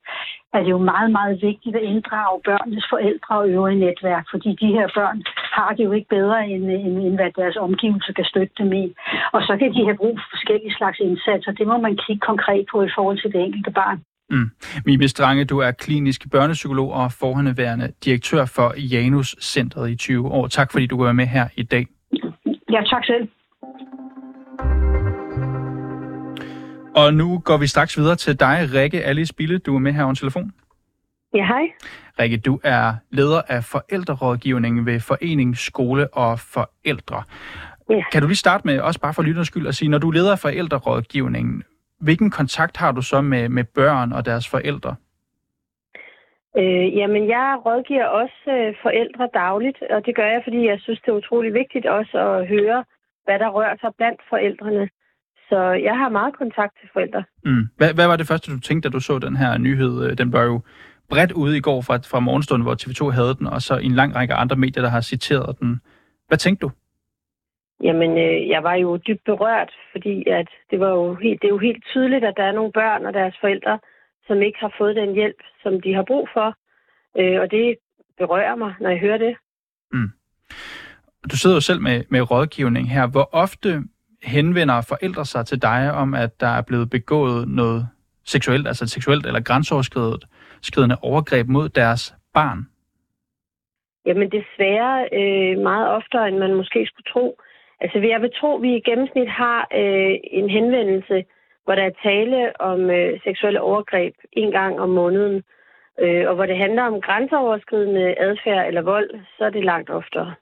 er 0.55 0.61
det 0.63 0.71
jo 0.71 0.79
meget, 0.79 1.11
meget 1.11 1.43
vigtigt 1.43 1.77
at 1.77 1.83
inddrage 1.93 2.41
børnenes 2.45 2.87
forældre 2.91 3.33
og 3.39 3.49
øvrige 3.49 3.83
netværk, 3.87 4.25
fordi 4.31 4.51
de 4.63 4.69
her 4.77 4.89
børn 4.99 5.23
har 5.59 5.71
det 5.77 5.85
jo 5.85 5.93
ikke 5.93 6.09
bedre, 6.09 6.49
end, 6.49 6.65
end, 6.65 6.97
end 7.07 7.15
hvad 7.15 7.31
deres 7.37 7.57
omgivelser 7.57 8.13
kan 8.13 8.25
støtte 8.25 8.55
dem 8.59 8.73
i. 8.73 8.85
Og 9.33 9.41
så 9.43 9.57
kan 9.61 9.75
de 9.75 9.85
have 9.85 10.01
brug 10.03 10.19
for 10.19 10.29
forskellige 10.35 10.75
slags 10.79 10.99
indsatser. 10.99 11.53
Det 11.53 11.67
må 11.67 11.77
man 11.87 11.99
kigge 12.05 12.27
konkret 12.31 12.65
på 12.73 12.83
i 12.83 12.95
forhold 12.97 13.19
til 13.19 13.33
det 13.33 13.41
enkelte 13.41 13.71
barn. 13.71 13.99
Mm. 14.35 14.51
Mibe 14.87 15.09
Strange, 15.09 15.45
du 15.45 15.59
er 15.59 15.71
klinisk 15.71 16.31
børnepsykolog 16.31 16.93
og 16.93 17.13
forhåndeværende 17.13 17.93
direktør 18.05 18.45
for 18.45 18.75
Janus 18.77 19.37
Centret 19.41 19.91
i 19.91 19.97
20 19.97 20.29
år. 20.29 20.47
Tak 20.47 20.73
fordi 20.73 20.87
du 20.87 21.05
var 21.05 21.13
med 21.13 21.27
her 21.27 21.49
i 21.57 21.63
dag. 21.63 21.87
Ja, 22.71 22.81
tak 22.91 23.05
selv. 23.05 23.29
Og 26.97 27.15
nu 27.15 27.39
går 27.39 27.57
vi 27.57 27.67
straks 27.67 27.99
videre 27.99 28.17
til 28.17 28.41
dig, 28.41 28.69
Rikke 28.75 29.05
Alice 29.05 29.35
Bille. 29.35 29.59
Du 29.59 29.75
er 29.75 29.79
med 29.79 29.93
her 29.93 30.05
over 30.05 30.15
telefon. 30.15 30.53
Ja, 31.35 31.47
hej. 31.47 31.63
Rikke, 32.21 32.37
du 32.37 32.61
er 32.65 32.95
leder 33.11 33.43
af 33.49 33.65
forældrerådgivningen 33.65 34.87
ved 34.87 35.01
Forening 35.01 35.57
Skole 35.57 36.15
og 36.15 36.41
Forældre. 36.41 37.23
Ja. 37.91 38.03
Kan 38.13 38.23
du 38.23 38.29
lige 38.29 38.37
starte 38.37 38.67
med, 38.67 38.81
også 38.81 39.01
bare 39.01 39.15
for 39.15 39.23
lytternes 39.23 39.49
skyld, 39.49 39.67
at 39.67 39.75
sige, 39.75 39.89
når 39.89 39.99
du 39.99 40.09
er 40.09 40.13
leder 40.13 40.33
af 40.33 40.39
forældrerådgivningen, 40.39 41.63
hvilken 42.05 42.31
kontakt 42.31 42.77
har 42.77 42.93
du 42.93 43.03
så 43.03 43.21
med, 43.21 43.49
med 43.49 43.65
børn 43.65 44.13
og 44.13 44.27
deres 44.27 44.49
forældre? 44.49 44.97
Øh, 46.57 46.97
jamen, 46.99 47.29
jeg 47.29 47.49
rådgiver 47.67 48.07
også 48.07 48.51
øh, 48.59 48.75
forældre 48.83 49.29
dagligt, 49.35 49.79
og 49.95 50.07
det 50.07 50.17
gør 50.17 50.29
jeg, 50.35 50.41
fordi 50.45 50.67
jeg 50.67 50.79
synes, 50.81 51.01
det 51.01 51.09
er 51.09 51.21
utrolig 51.23 51.55
vigtigt 51.55 51.87
også 51.87 52.17
at 52.19 52.49
høre, 52.49 52.85
hvad 53.25 53.39
der 53.39 53.49
rører 53.49 53.77
sig 53.81 53.91
blandt 53.99 54.21
forældrene. 54.31 54.89
Så 55.49 55.61
jeg 55.89 55.97
har 55.99 56.09
meget 56.09 56.35
kontakt 56.39 56.73
til 56.81 56.89
forældre. 56.93 57.25
Mm. 57.45 57.65
Hvad, 57.77 57.95
hvad 57.95 58.07
var 58.07 58.17
det 58.17 58.27
første, 58.27 58.53
du 58.53 58.61
tænkte, 58.61 58.89
da 58.89 58.93
du 58.93 59.01
så 59.01 59.19
den 59.19 59.37
her 59.37 59.59
nyhed? 59.59 59.95
Øh, 60.05 60.19
den 60.19 60.33
var 60.33 60.43
jo 60.43 60.61
bredt 61.11 61.33
ude 61.33 61.57
i 61.57 61.61
går 61.61 61.81
fra, 61.83 61.97
fra 61.97 62.21
morgenstunden, 62.21 62.67
hvor 62.67 62.77
TV2 62.83 63.11
havde 63.11 63.35
den, 63.39 63.47
og 63.47 63.63
så 63.63 63.77
en 63.77 63.95
lang 63.95 64.15
række 64.17 64.35
andre 64.35 64.57
medier, 64.57 64.83
der 64.83 64.91
har 64.91 65.01
citeret 65.01 65.59
den. 65.61 65.81
Hvad 66.29 66.39
tænkte 66.39 66.63
du? 66.67 66.71
Jamen, 67.87 68.11
øh, 68.19 68.49
jeg 68.49 68.63
var 68.63 68.75
jo 68.75 68.97
dybt 68.97 69.25
berørt, 69.25 69.73
fordi 69.93 70.29
at 70.29 70.49
det, 70.71 70.81
var 70.81 70.89
jo 70.89 71.15
helt, 71.15 71.43
det 71.43 71.49
er 71.49 71.57
jo 71.57 71.59
helt 71.69 71.85
tydeligt, 71.93 72.25
at 72.25 72.35
der 72.37 72.43
er 72.43 72.53
nogle 72.53 72.73
børn 72.73 73.07
og 73.07 73.15
deres 73.15 73.37
forældre, 73.41 73.79
som 74.27 74.43
ikke 74.43 74.59
har 74.61 74.75
fået 74.79 74.97
den 74.97 75.15
hjælp, 75.15 75.41
som 75.63 75.81
de 75.81 75.95
har 75.95 76.03
brug 76.03 76.29
for. 76.35 76.57
Øh, 77.19 77.41
og 77.41 77.51
det 77.51 77.77
berører 78.19 78.55
mig, 78.55 78.75
når 78.81 78.91
jeg 78.91 78.99
hører 78.99 79.19
det. 79.19 79.37
Mm. 79.93 80.11
du 81.31 81.37
sidder 81.37 81.57
jo 81.57 81.61
selv 81.61 81.81
med, 81.81 82.05
med 82.09 82.31
rådgivning 82.31 82.91
her. 82.91 83.07
Hvor 83.07 83.29
ofte 83.33 83.83
henvender 84.23 84.87
forældre 84.89 85.25
sig 85.25 85.47
til 85.47 85.63
dig 85.63 85.93
om, 85.93 86.15
at 86.15 86.41
der 86.41 86.47
er 86.47 86.63
blevet 86.63 86.91
begået 86.91 87.49
noget 87.49 87.89
seksuelt, 88.25 88.67
altså 88.67 88.87
seksuelt 88.87 89.27
eller 89.27 89.41
grænseoverskridende 89.41 90.97
overgreb 91.03 91.47
mod 91.49 91.69
deres 91.69 92.15
barn? 92.35 92.67
Jamen 94.07 94.31
desværre 94.31 95.09
øh, 95.13 95.59
meget 95.59 95.89
oftere, 95.89 96.29
end 96.29 96.39
man 96.39 96.55
måske 96.55 96.87
skulle 96.87 97.11
tro. 97.13 97.39
Altså 97.81 97.99
jeg 97.99 98.21
vil 98.23 98.33
tro, 98.41 98.57
at 98.57 98.63
vi 98.63 98.77
i 98.77 98.81
gennemsnit 98.81 99.29
har 99.29 99.69
øh, 99.75 100.15
en 100.41 100.51
henvendelse, 100.51 101.25
hvor 101.65 101.75
der 101.75 101.83
er 101.83 102.01
tale 102.03 102.61
om 102.61 102.91
øh, 102.91 103.21
seksuelle 103.25 103.61
overgreb 103.61 104.15
en 104.33 104.51
gang 104.51 104.81
om 104.81 104.89
måneden. 104.89 105.43
Øh, 106.01 106.29
og 106.29 106.35
hvor 106.35 106.47
det 106.47 106.57
handler 106.57 106.83
om 106.83 107.01
grænseoverskridende 107.01 108.15
adfærd 108.19 108.67
eller 108.67 108.83
vold, 108.83 109.11
så 109.39 109.45
er 109.45 109.51
det 109.51 109.65
langt 109.65 109.91
oftere. 109.91 110.35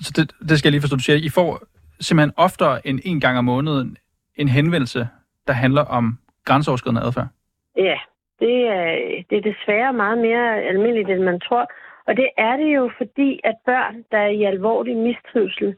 Så 0.00 0.12
det, 0.16 0.48
det 0.48 0.58
skal 0.58 0.68
jeg 0.68 0.72
lige 0.72 0.80
forstå. 0.80 0.96
Du 0.96 1.02
siger, 1.02 1.16
I 1.16 1.30
får 1.34 1.60
simpelthen 2.00 2.34
oftere 2.36 2.86
end 2.86 3.00
en 3.04 3.20
gang 3.20 3.38
om 3.38 3.44
måneden 3.44 3.96
en 4.36 4.48
henvendelse, 4.48 5.08
der 5.46 5.52
handler 5.52 5.84
om 5.84 6.18
grænseoverskridende 6.44 7.02
adfærd? 7.02 7.28
Ja, 7.76 7.98
det 8.40 8.56
er, 8.68 9.22
det 9.30 9.38
er 9.38 9.52
desværre 9.52 9.92
meget 9.92 10.18
mere 10.18 10.62
almindeligt, 10.62 11.10
end 11.10 11.22
man 11.22 11.40
tror. 11.40 11.72
Og 12.06 12.16
det 12.16 12.28
er 12.38 12.56
det 12.56 12.74
jo, 12.76 12.90
fordi 12.98 13.40
at 13.44 13.56
børn, 13.66 14.04
der 14.10 14.18
er 14.18 14.28
i 14.28 14.42
alvorlig 14.42 14.96
mistrivsel, 14.96 15.76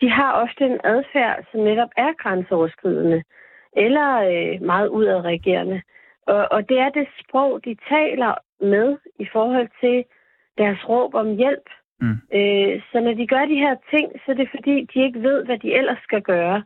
de 0.00 0.10
har 0.10 0.32
ofte 0.32 0.64
en 0.64 0.80
adfærd, 0.84 1.44
som 1.50 1.60
netop 1.60 1.88
er 1.96 2.12
grænseoverskridende 2.22 3.22
eller 3.76 4.10
øh, 4.32 4.62
meget 4.62 4.88
udadreagerende. 4.88 5.82
Og, 6.26 6.48
og 6.50 6.68
det 6.68 6.78
er 6.78 6.88
det 6.88 7.08
sprog, 7.20 7.64
de 7.64 7.76
taler 7.88 8.34
med 8.60 8.98
i 9.18 9.26
forhold 9.32 9.68
til 9.80 10.04
deres 10.58 10.88
råb 10.88 11.14
om 11.14 11.36
hjælp. 11.36 11.68
Mm. 12.00 12.18
Øh, 12.34 12.82
så 12.92 13.00
når 13.00 13.14
de 13.14 13.26
gør 13.26 13.44
de 13.44 13.62
her 13.64 13.76
ting, 13.90 14.12
så 14.12 14.30
er 14.32 14.34
det 14.34 14.48
fordi, 14.50 14.88
de 14.94 15.04
ikke 15.04 15.22
ved, 15.22 15.44
hvad 15.44 15.58
de 15.58 15.74
ellers 15.74 15.98
skal 16.02 16.22
gøre, 16.22 16.62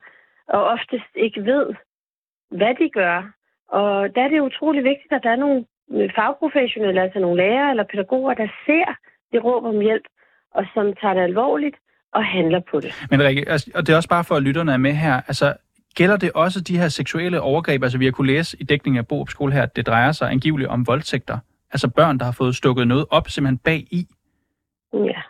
og 0.49 0.64
oftest 0.64 1.12
ikke 1.14 1.44
ved, 1.44 1.75
hvad 2.50 2.75
de 2.75 2.90
gør. 2.90 3.32
Og 3.68 4.14
der 4.14 4.22
er 4.22 4.28
det 4.28 4.40
utrolig 4.40 4.84
vigtigt, 4.84 5.12
at 5.12 5.22
der 5.22 5.30
er 5.30 5.37
nogle 5.37 5.64
fagprofessionelle, 6.14 7.02
altså 7.02 7.18
nogle 7.18 7.42
lærere 7.42 7.70
eller 7.70 7.84
pædagoger, 7.84 8.34
der 8.34 8.49
ser 8.66 8.94
det 9.32 9.44
råb 9.44 9.64
om 9.64 9.80
hjælp, 9.80 10.06
og 10.50 10.66
som 10.75 10.94
tager 10.94 11.14
det 11.14 11.20
alvorligt 11.20 11.76
og 12.12 12.24
handler 12.24 12.60
på 12.70 12.80
det. 12.80 12.92
Men 13.10 13.22
Rikke, 13.22 13.48
altså, 13.48 13.70
og 13.74 13.86
det 13.86 13.92
er 13.92 13.96
også 13.96 14.08
bare 14.08 14.24
for, 14.24 14.34
at 14.34 14.42
lytterne 14.42 14.72
er 14.72 14.76
med 14.76 14.92
her. 14.92 15.14
Altså, 15.14 15.54
gælder 15.94 16.16
det 16.16 16.30
også 16.34 16.60
de 16.60 16.78
her 16.78 16.88
seksuelle 16.88 17.40
overgreb? 17.40 17.82
Altså, 17.82 17.98
vi 17.98 18.04
har 18.04 18.12
kunne 18.12 18.32
læse 18.32 18.56
i 18.60 18.64
dækningen 18.64 18.98
af 18.98 19.08
Borup 19.08 19.28
Skole 19.28 19.52
her, 19.52 19.62
at 19.62 19.76
det 19.76 19.86
drejer 19.86 20.12
sig 20.12 20.30
angiveligt 20.30 20.70
om 20.70 20.86
voldtægter. 20.86 21.38
Altså 21.72 21.90
børn, 21.90 22.18
der 22.18 22.24
har 22.24 22.32
fået 22.32 22.56
stukket 22.56 22.88
noget 22.88 23.06
op 23.10 23.28
simpelthen 23.28 23.58
bag 23.58 23.80
i. 23.90 24.06
Ja, 24.92 25.20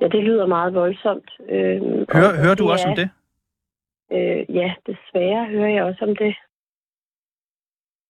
ja 0.00 0.08
det 0.08 0.24
lyder 0.24 0.46
meget 0.46 0.74
voldsomt. 0.74 1.30
Øhm, 1.48 2.04
hører 2.12 2.42
hører 2.42 2.54
du 2.54 2.70
også 2.70 2.86
er, 2.86 2.90
om 2.90 2.96
det? 2.96 3.08
Øh, 4.12 4.56
ja, 4.56 4.74
desværre 4.86 5.46
hører 5.46 5.72
jeg 5.76 5.84
også 5.84 6.04
om 6.04 6.16
det. 6.16 6.34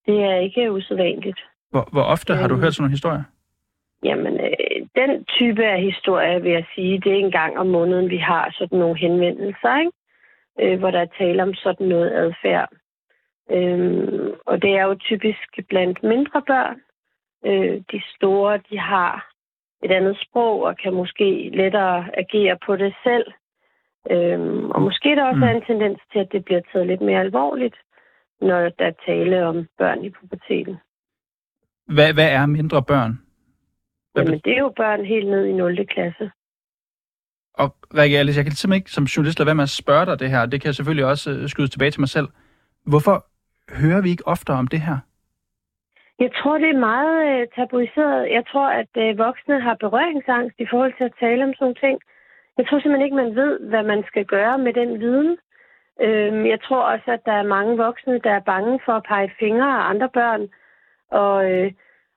Det 0.06 0.25
er 0.25 0.37
ikke 0.37 0.73
usædvanligt. 0.73 1.40
Hvor, 1.70 1.88
hvor 1.92 2.02
ofte 2.02 2.32
øhm, 2.32 2.40
har 2.40 2.49
du 2.49 2.54
øhm. 2.54 2.62
hørt 2.62 2.75
sådan 2.75 2.82
nogle 2.82 2.96
historier? 2.99 3.23
Jamen, 4.04 4.34
øh, 4.40 4.74
den 4.97 5.25
type 5.25 5.65
af 5.65 5.83
historie, 5.83 6.43
vil 6.43 6.53
jeg 6.53 6.67
sige, 6.75 7.01
det 7.01 7.13
er 7.13 7.17
en 7.17 7.31
gang 7.31 7.59
om 7.59 7.67
måneden, 7.67 8.11
vi 8.11 8.17
har 8.17 8.55
sådan 8.59 8.79
nogle 8.79 8.99
henvendelser, 8.99 9.79
ikke? 9.79 9.93
Øh, 10.61 10.79
hvor 10.79 10.91
der 10.91 11.01
er 11.01 11.17
tale 11.19 11.43
om 11.43 11.55
sådan 11.55 11.87
noget 11.87 12.11
adfærd. 12.13 12.69
Øhm, 13.51 14.33
og 14.47 14.63
det 14.63 14.71
er 14.71 14.85
jo 14.85 14.95
typisk 14.95 15.49
blandt 15.69 16.03
mindre 16.03 16.43
børn. 16.47 16.81
Øh, 17.47 17.83
de 17.93 18.03
store, 18.17 18.61
de 18.71 18.79
har 18.79 19.31
et 19.83 19.91
andet 19.91 20.19
sprog 20.25 20.63
og 20.63 20.77
kan 20.77 20.95
måske 20.95 21.51
lettere 21.55 22.19
agere 22.19 22.59
på 22.67 22.77
det 22.77 22.95
selv. 23.05 23.27
Øhm, 24.11 24.71
og 24.71 24.83
måske 24.83 25.09
der 25.17 25.25
også 25.25 25.37
mm. 25.37 25.43
er 25.43 25.51
en 25.51 25.65
tendens 25.67 26.01
til, 26.13 26.19
at 26.19 26.33
det 26.33 26.45
bliver 26.45 26.61
taget 26.73 26.87
lidt 26.87 27.01
mere 27.01 27.21
alvorligt, 27.21 27.77
når 28.41 28.59
der 28.61 28.87
er 28.87 29.03
tale 29.07 29.47
om 29.47 29.69
børn 29.79 30.05
i 30.05 30.11
puberteten. 30.11 30.77
Hvad, 31.87 32.15
hvad 32.15 32.33
er 32.33 32.47
mindre 32.47 32.83
børn? 32.83 33.24
Jamen, 34.16 34.40
det 34.44 34.52
er 34.52 34.59
jo 34.59 34.73
børn 34.76 35.04
helt 35.04 35.26
ned 35.26 35.44
i 35.47 35.52
0. 35.52 35.87
klasse. 35.87 36.30
Og 37.54 37.68
Rikke 37.99 38.18
Alice, 38.18 38.38
jeg 38.38 38.44
kan 38.44 38.52
simpelthen 38.52 38.80
ikke 38.80 38.90
som 38.90 39.04
journalist 39.04 39.38
lade 39.38 39.47
være 39.47 39.61
med 39.61 39.71
at 39.71 39.78
spørge 39.83 40.06
dig 40.06 40.21
det 40.21 40.30
her. 40.30 40.47
Det 40.47 40.61
kan 40.61 40.66
jeg 40.66 40.75
selvfølgelig 40.75 41.06
også 41.12 41.30
uh, 41.30 41.49
skyde 41.52 41.68
tilbage 41.68 41.90
til 41.90 42.00
mig 42.00 42.09
selv. 42.16 42.28
Hvorfor 42.90 43.16
hører 43.83 44.02
vi 44.02 44.11
ikke 44.11 44.28
oftere 44.35 44.56
om 44.56 44.66
det 44.66 44.80
her? 44.80 44.99
Jeg 46.18 46.30
tror, 46.38 46.59
det 46.59 46.71
er 46.71 46.87
meget 46.90 47.16
uh, 47.30 47.42
tabuiseret. 47.56 48.33
Jeg 48.37 48.44
tror, 48.50 48.68
at 48.80 48.92
uh, 49.02 49.18
voksne 49.18 49.61
har 49.61 49.76
berøringsangst 49.85 50.56
i 50.64 50.66
forhold 50.71 50.92
til 50.97 51.04
at 51.04 51.18
tale 51.21 51.44
om 51.44 51.54
sådan 51.59 51.80
ting. 51.85 51.97
Jeg 52.59 52.64
tror 52.66 52.78
simpelthen 52.78 53.06
ikke, 53.06 53.23
man 53.25 53.35
ved, 53.40 53.52
hvad 53.71 53.83
man 53.83 54.02
skal 54.11 54.25
gøre 54.25 54.59
med 54.59 54.73
den 54.80 55.00
viden. 55.00 55.37
Uh, 56.06 56.49
jeg 56.52 56.61
tror 56.66 56.83
også, 56.92 57.09
at 57.16 57.23
der 57.25 57.33
er 57.33 57.52
mange 57.56 57.76
voksne, 57.76 58.18
der 58.26 58.33
er 58.38 58.49
bange 58.52 58.80
for 58.85 58.92
at 58.92 59.06
pege 59.09 59.30
fingre 59.38 59.71
af 59.78 59.88
andre 59.92 60.09
børn. 60.18 60.42
Og, 61.23 61.37
uh, 61.52 61.68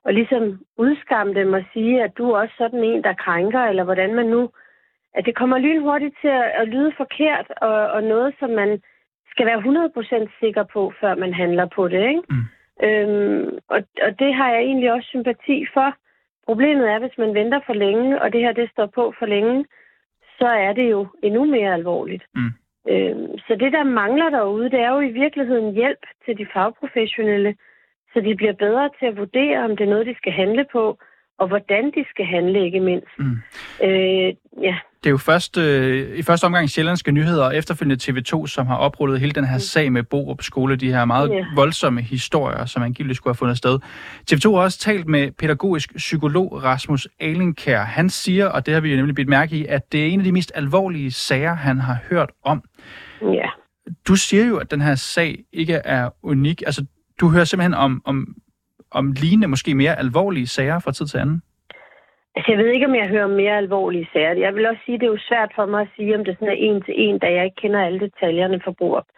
og 0.04 0.14
ligesom 0.14 0.58
udskamme 0.78 1.34
dem 1.34 1.52
og 1.52 1.64
sige, 1.72 2.02
at 2.02 2.18
du 2.18 2.30
er 2.30 2.38
også 2.38 2.54
sådan 2.58 2.84
en, 2.84 3.04
der 3.04 3.12
krænker, 3.12 3.60
eller 3.60 3.84
hvordan 3.84 4.14
man 4.14 4.26
nu... 4.26 4.50
At 5.14 5.26
det 5.26 5.36
kommer 5.36 5.58
lynhurtigt 5.58 6.14
til 6.20 6.28
at, 6.28 6.44
at 6.60 6.68
lyde 6.68 6.92
forkert, 6.96 7.46
og, 7.60 7.90
og 7.90 8.02
noget, 8.02 8.34
som 8.40 8.50
man 8.50 8.80
skal 9.30 9.46
være 9.46 9.62
100% 10.26 10.40
sikker 10.40 10.64
på, 10.72 10.92
før 11.00 11.14
man 11.14 11.34
handler 11.34 11.66
på 11.66 11.88
det. 11.88 12.02
Ikke? 12.08 12.22
Mm. 12.30 12.44
Øhm, 12.86 13.58
og, 13.68 13.80
og 14.02 14.18
det 14.18 14.34
har 14.34 14.50
jeg 14.50 14.62
egentlig 14.62 14.92
også 14.92 15.08
sympati 15.08 15.66
for. 15.74 15.94
Problemet 16.46 16.90
er, 16.90 16.98
hvis 16.98 17.18
man 17.18 17.34
venter 17.34 17.60
for 17.66 17.72
længe, 17.72 18.22
og 18.22 18.32
det 18.32 18.40
her 18.40 18.52
det 18.52 18.70
står 18.70 18.86
på 18.86 19.14
for 19.18 19.26
længe, 19.26 19.64
så 20.38 20.46
er 20.46 20.72
det 20.72 20.90
jo 20.90 21.06
endnu 21.22 21.44
mere 21.44 21.74
alvorligt. 21.74 22.24
Mm. 22.34 22.50
Øhm, 22.90 23.38
så 23.38 23.56
det, 23.60 23.72
der 23.72 23.84
mangler 23.84 24.30
derude, 24.30 24.70
det 24.70 24.80
er 24.80 24.90
jo 24.90 25.00
i 25.00 25.12
virkeligheden 25.22 25.74
hjælp 25.74 26.02
til 26.24 26.38
de 26.38 26.46
fagprofessionelle, 26.52 27.54
så 28.12 28.20
de 28.20 28.34
bliver 28.36 28.52
bedre 28.52 28.90
til 28.98 29.06
at 29.06 29.16
vurdere, 29.16 29.64
om 29.64 29.76
det 29.76 29.84
er 29.84 29.90
noget, 29.90 30.06
de 30.06 30.16
skal 30.16 30.32
handle 30.32 30.64
på, 30.72 30.98
og 31.38 31.48
hvordan 31.48 31.84
de 31.84 32.04
skal 32.10 32.24
handle, 32.24 32.64
ikke 32.64 32.80
mindst. 32.80 33.18
Mm. 33.18 33.36
Øh, 33.82 34.34
ja. 34.62 34.76
Det 35.04 35.06
er 35.06 35.10
jo 35.10 35.16
først, 35.16 35.58
øh, 35.58 36.18
i 36.18 36.22
første 36.22 36.44
omgang 36.44 36.70
Sjællandske 36.70 37.12
Nyheder 37.12 37.44
og 37.44 37.56
efterfølgende 37.56 38.02
TV2, 38.04 38.46
som 38.46 38.66
har 38.66 38.76
oprullet 38.76 39.20
hele 39.20 39.32
den 39.32 39.44
her 39.44 39.56
mm. 39.56 39.60
sag 39.60 39.92
med 39.92 40.02
Borup 40.02 40.42
Skole, 40.42 40.76
de 40.76 40.92
her 40.92 41.04
meget 41.04 41.30
ja. 41.30 41.44
voldsomme 41.54 42.02
historier, 42.02 42.64
som 42.64 42.82
angiveligt 42.82 43.16
skulle 43.16 43.32
have 43.32 43.38
fundet 43.38 43.58
sted. 43.58 43.78
TV2 44.32 44.54
har 44.54 44.62
også 44.62 44.78
talt 44.78 45.06
med 45.06 45.32
pædagogisk 45.32 45.96
psykolog 45.96 46.64
Rasmus 46.64 47.08
Alinkær. 47.20 47.80
Han 47.80 48.10
siger, 48.10 48.46
og 48.46 48.66
det 48.66 48.74
har 48.74 48.80
vi 48.80 48.90
jo 48.90 48.96
nemlig 48.96 49.14
blivet 49.14 49.28
mærke 49.28 49.56
i, 49.56 49.66
at 49.66 49.92
det 49.92 50.02
er 50.02 50.06
en 50.06 50.20
af 50.20 50.24
de 50.24 50.32
mest 50.32 50.52
alvorlige 50.54 51.12
sager, 51.12 51.54
han 51.54 51.80
har 51.80 51.98
hørt 52.10 52.30
om. 52.44 52.62
Ja. 53.22 53.48
Du 54.08 54.14
siger 54.16 54.44
jo, 54.44 54.56
at 54.56 54.70
den 54.70 54.80
her 54.80 54.94
sag 54.94 55.38
ikke 55.52 55.74
er 55.74 56.10
unik. 56.22 56.62
Altså, 56.66 56.84
du 57.20 57.28
hører 57.28 57.44
simpelthen 57.44 57.74
om, 57.74 58.02
om 58.04 58.36
om 58.90 59.12
lignende, 59.12 59.48
måske 59.48 59.74
mere 59.74 59.98
alvorlige 59.98 60.46
sager 60.46 60.78
fra 60.78 60.92
tid 60.92 61.06
til 61.06 61.18
anden? 61.18 61.42
Altså, 62.36 62.52
jeg 62.52 62.58
ved 62.58 62.66
ikke, 62.66 62.86
om 62.86 62.94
jeg 62.94 63.08
hører 63.08 63.26
mere 63.26 63.56
alvorlige 63.56 64.08
sager. 64.12 64.32
Jeg 64.32 64.54
vil 64.54 64.66
også 64.66 64.82
sige, 64.84 64.94
at 64.94 65.00
det 65.00 65.06
er 65.06 65.10
jo 65.16 65.28
svært 65.28 65.52
for 65.54 65.66
mig 65.66 65.80
at 65.80 65.88
sige, 65.96 66.18
om 66.18 66.24
det 66.24 66.34
sådan 66.34 66.48
er 66.48 66.60
en 66.68 66.82
til 66.82 66.94
en, 66.96 67.18
da 67.18 67.26
jeg 67.32 67.44
ikke 67.44 67.60
kender 67.62 67.86
alle 67.86 68.00
detaljerne 68.00 68.60
for 68.64 68.70
Borup. 68.78 69.08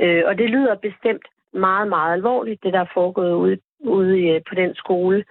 Øh, 0.00 0.22
og 0.26 0.38
det 0.38 0.50
lyder 0.50 0.74
bestemt 0.74 1.26
meget, 1.52 1.88
meget 1.88 2.12
alvorligt, 2.12 2.62
det 2.62 2.72
der 2.72 2.80
er 2.80 2.94
foregået 2.94 3.32
ude, 3.32 3.58
ude 3.80 4.28
øh, 4.28 4.40
på 4.48 4.54
den 4.54 4.74
skole. 4.74 5.24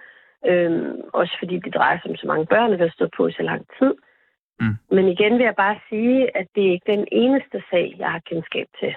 Øh, 0.46 0.70
også 1.12 1.34
fordi 1.38 1.58
det 1.58 1.74
drejer 1.74 1.98
sig 1.98 2.10
om 2.10 2.16
så 2.16 2.26
mange 2.26 2.46
børn, 2.46 2.72
der 2.72 2.78
har 2.78 2.94
stået 2.94 3.10
på 3.16 3.26
i 3.26 3.32
så 3.32 3.42
lang 3.42 3.62
tid. 3.78 3.94
Mm. 4.60 4.76
Men 4.90 5.08
igen 5.08 5.32
vil 5.32 5.44
jeg 5.44 5.54
bare 5.56 5.76
sige, 5.88 6.36
at 6.36 6.46
det 6.54 6.66
er 6.66 6.72
ikke 6.72 6.92
den 6.96 7.06
eneste 7.12 7.62
sag, 7.70 7.96
jeg 7.98 8.10
har 8.10 8.20
kendskab 8.30 8.66
til. 8.80 8.94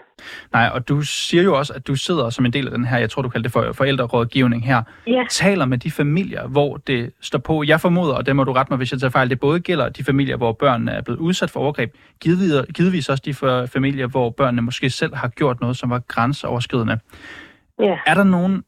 Nej, 0.53 0.69
og 0.73 0.87
du 0.87 1.01
siger 1.01 1.43
jo 1.43 1.57
også, 1.57 1.73
at 1.73 1.87
du 1.87 1.95
sidder 1.95 2.29
som 2.29 2.45
en 2.45 2.53
del 2.53 2.65
af 2.67 2.71
den 2.71 2.85
her, 2.85 2.97
jeg 2.97 3.09
tror 3.09 3.21
du 3.21 3.29
kalder 3.29 3.43
det 3.43 3.51
for 3.51 3.73
forældrerådgivning 3.73 4.65
her, 4.65 4.83
ja. 5.07 5.23
taler 5.29 5.65
med 5.65 5.77
de 5.77 5.91
familier, 5.91 6.47
hvor 6.47 6.77
det 6.77 7.13
står 7.21 7.39
på. 7.39 7.63
Jeg 7.63 7.81
formoder, 7.81 8.13
og 8.13 8.25
det 8.25 8.35
må 8.35 8.43
du 8.43 8.51
rette 8.51 8.71
mig, 8.71 8.77
hvis 8.77 8.91
jeg 8.91 8.99
tager 8.99 9.11
fejl, 9.11 9.29
det 9.29 9.39
både 9.39 9.59
gælder 9.59 9.89
de 9.89 10.03
familier, 10.03 10.37
hvor 10.37 10.51
børnene 10.51 10.91
er 10.91 11.01
blevet 11.01 11.19
udsat 11.19 11.49
for 11.49 11.59
overgreb, 11.59 11.95
givetvis, 12.19 13.09
også 13.09 13.23
de 13.25 13.33
familier, 13.67 14.07
hvor 14.07 14.29
børnene 14.29 14.61
måske 14.61 14.89
selv 14.89 15.15
har 15.15 15.27
gjort 15.27 15.61
noget, 15.61 15.77
som 15.77 15.89
var 15.89 15.99
grænseoverskridende. 15.99 16.99
Ja. 17.79 17.97
Er 18.05 18.13
der 18.13 18.23
nogle 18.23 18.63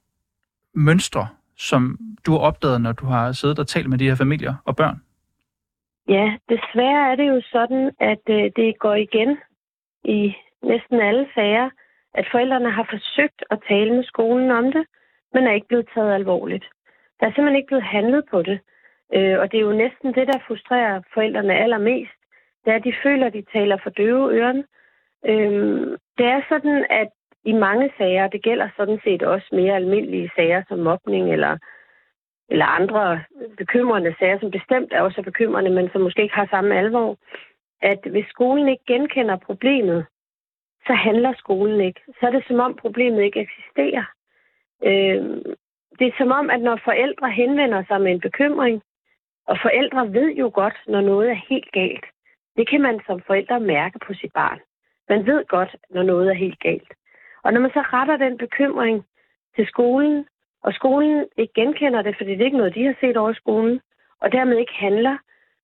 mønstre, 0.75 1.27
som 1.57 1.97
du 2.25 2.31
har 2.31 2.39
opdaget, 2.39 2.81
når 2.81 2.91
du 2.91 3.05
har 3.05 3.31
siddet 3.31 3.59
og 3.59 3.67
talt 3.67 3.89
med 3.89 3.97
de 3.97 4.05
her 4.05 4.15
familier 4.15 4.53
og 4.65 4.75
børn? 4.75 5.01
Ja, 6.07 6.37
desværre 6.49 7.11
er 7.11 7.15
det 7.15 7.27
jo 7.27 7.41
sådan, 7.51 7.91
at 7.99 8.23
øh, 8.29 8.51
det 8.55 8.79
går 8.79 8.93
igen 8.93 9.37
i 10.03 10.35
næsten 10.63 10.99
alle 10.99 11.27
sager, 11.35 11.69
at 12.13 12.27
forældrene 12.31 12.71
har 12.71 12.87
forsøgt 12.89 13.43
at 13.51 13.59
tale 13.67 13.93
med 13.95 14.03
skolen 14.03 14.51
om 14.51 14.71
det, 14.71 14.85
men 15.33 15.47
er 15.47 15.51
ikke 15.51 15.67
blevet 15.67 15.89
taget 15.93 16.13
alvorligt. 16.13 16.65
Der 17.19 17.25
er 17.25 17.31
simpelthen 17.31 17.55
ikke 17.55 17.67
blevet 17.67 17.83
handlet 17.83 18.23
på 18.31 18.41
det. 18.41 18.59
Øh, 19.13 19.39
og 19.39 19.51
det 19.51 19.57
er 19.57 19.67
jo 19.69 19.81
næsten 19.83 20.13
det, 20.13 20.27
der 20.27 20.39
frustrerer 20.47 21.01
forældrene 21.13 21.55
allermest. 21.55 22.11
Det 22.65 22.71
er, 22.71 22.75
at 22.75 22.83
de 22.83 22.93
føler, 23.03 23.27
at 23.27 23.33
de 23.33 23.45
taler 23.53 23.77
for 23.83 23.89
døve 23.89 24.33
øren. 24.39 24.63
Øh, 25.25 25.97
det 26.17 26.25
er 26.25 26.41
sådan, 26.49 26.85
at 26.89 27.09
i 27.45 27.53
mange 27.53 27.91
sager, 27.97 28.27
det 28.27 28.43
gælder 28.43 28.69
sådan 28.77 28.99
set 29.03 29.23
også 29.23 29.47
mere 29.51 29.75
almindelige 29.75 30.31
sager 30.35 30.63
som 30.67 30.79
mobning 30.79 31.33
eller 31.33 31.57
eller 32.49 32.65
andre 32.65 33.23
bekymrende 33.57 34.15
sager, 34.19 34.39
som 34.39 34.51
bestemt 34.51 34.93
er 34.93 35.01
også 35.01 35.21
bekymrende, 35.21 35.71
men 35.71 35.89
som 35.89 36.01
måske 36.01 36.21
ikke 36.21 36.35
har 36.35 36.47
samme 36.51 36.75
alvor, 36.77 37.17
at 37.81 37.99
hvis 38.11 38.25
skolen 38.25 38.67
ikke 38.69 38.83
genkender 38.87 39.35
problemet, 39.35 40.05
så 40.87 40.93
handler 40.93 41.33
skolen 41.37 41.81
ikke. 41.81 42.01
Så 42.07 42.27
er 42.27 42.31
det 42.31 42.43
som 42.47 42.59
om 42.59 42.75
problemet 42.75 43.23
ikke 43.23 43.39
eksisterer. 43.39 44.05
Øh, 44.83 45.23
det 45.99 46.07
er 46.07 46.17
som 46.17 46.31
om, 46.31 46.49
at 46.49 46.61
når 46.61 46.79
forældre 46.83 47.31
henvender 47.31 47.83
sig 47.87 48.01
med 48.01 48.11
en 48.11 48.19
bekymring, 48.19 48.81
og 49.47 49.57
forældre 49.61 50.13
ved 50.13 50.33
jo 50.33 50.51
godt, 50.53 50.77
når 50.87 51.01
noget 51.01 51.29
er 51.29 51.39
helt 51.49 51.71
galt. 51.71 52.05
Det 52.57 52.69
kan 52.69 52.81
man 52.81 52.99
som 53.07 53.21
forældre 53.27 53.59
mærke 53.59 53.99
på 53.99 54.13
sit 54.13 54.33
barn. 54.33 54.59
Man 55.09 55.25
ved 55.25 55.45
godt, 55.45 55.75
når 55.89 56.03
noget 56.03 56.29
er 56.29 56.33
helt 56.33 56.59
galt. 56.59 56.93
Og 57.43 57.53
når 57.53 57.61
man 57.61 57.71
så 57.71 57.81
retter 57.81 58.17
den 58.17 58.37
bekymring 58.37 59.05
til 59.55 59.67
skolen, 59.67 60.25
og 60.63 60.73
skolen 60.73 61.25
ikke 61.37 61.53
genkender 61.53 62.01
det, 62.01 62.15
fordi 62.17 62.31
det 62.31 62.41
er 62.41 62.45
ikke 62.45 62.57
noget, 62.57 62.75
de 62.75 62.83
har 62.83 62.95
set 63.01 63.17
over 63.17 63.33
skolen, 63.33 63.79
og 64.21 64.31
dermed 64.31 64.57
ikke 64.57 64.73
handler, 64.79 65.17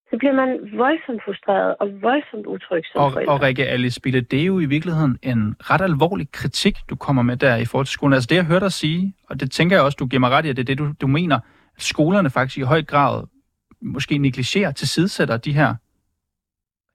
så 0.09 0.17
bliver 0.17 0.33
man 0.33 0.49
voldsomt 0.77 1.23
frustreret 1.25 1.75
og 1.79 2.01
voldsomt 2.01 2.45
utryg 2.45 2.83
som 2.91 3.01
og, 3.01 3.11
forældre. 3.11 3.33
Og 3.33 3.41
Rikke 3.41 3.65
Alice 3.65 4.01
Bille, 4.01 4.21
det 4.21 4.41
er 4.41 4.45
jo 4.45 4.59
i 4.59 4.65
virkeligheden 4.65 5.19
en 5.23 5.55
ret 5.59 5.81
alvorlig 5.81 6.31
kritik, 6.31 6.75
du 6.89 6.95
kommer 6.95 7.21
med 7.21 7.37
der 7.37 7.55
i 7.55 7.65
forhold 7.65 7.85
til 7.85 7.93
skolen. 7.93 8.13
Altså 8.13 8.27
det, 8.29 8.35
jeg 8.35 8.45
hørte 8.45 8.65
dig 8.65 8.71
sige, 8.71 9.13
og 9.29 9.39
det 9.39 9.51
tænker 9.51 9.75
jeg 9.75 9.85
også, 9.85 9.97
du 9.99 10.05
giver 10.05 10.19
mig 10.19 10.31
ret 10.31 10.45
i, 10.45 10.49
at 10.49 10.57
det 10.57 10.63
er 10.63 10.65
det, 10.65 10.77
du, 10.77 10.93
du 11.01 11.07
mener, 11.07 11.35
at 11.75 11.81
skolerne 11.81 12.29
faktisk 12.29 12.57
i 12.57 12.61
høj 12.61 12.81
grad 12.83 13.27
måske 13.81 14.17
negligerer, 14.17 14.71
tilsidesætter 14.71 15.37
de 15.37 15.53
her 15.53 15.75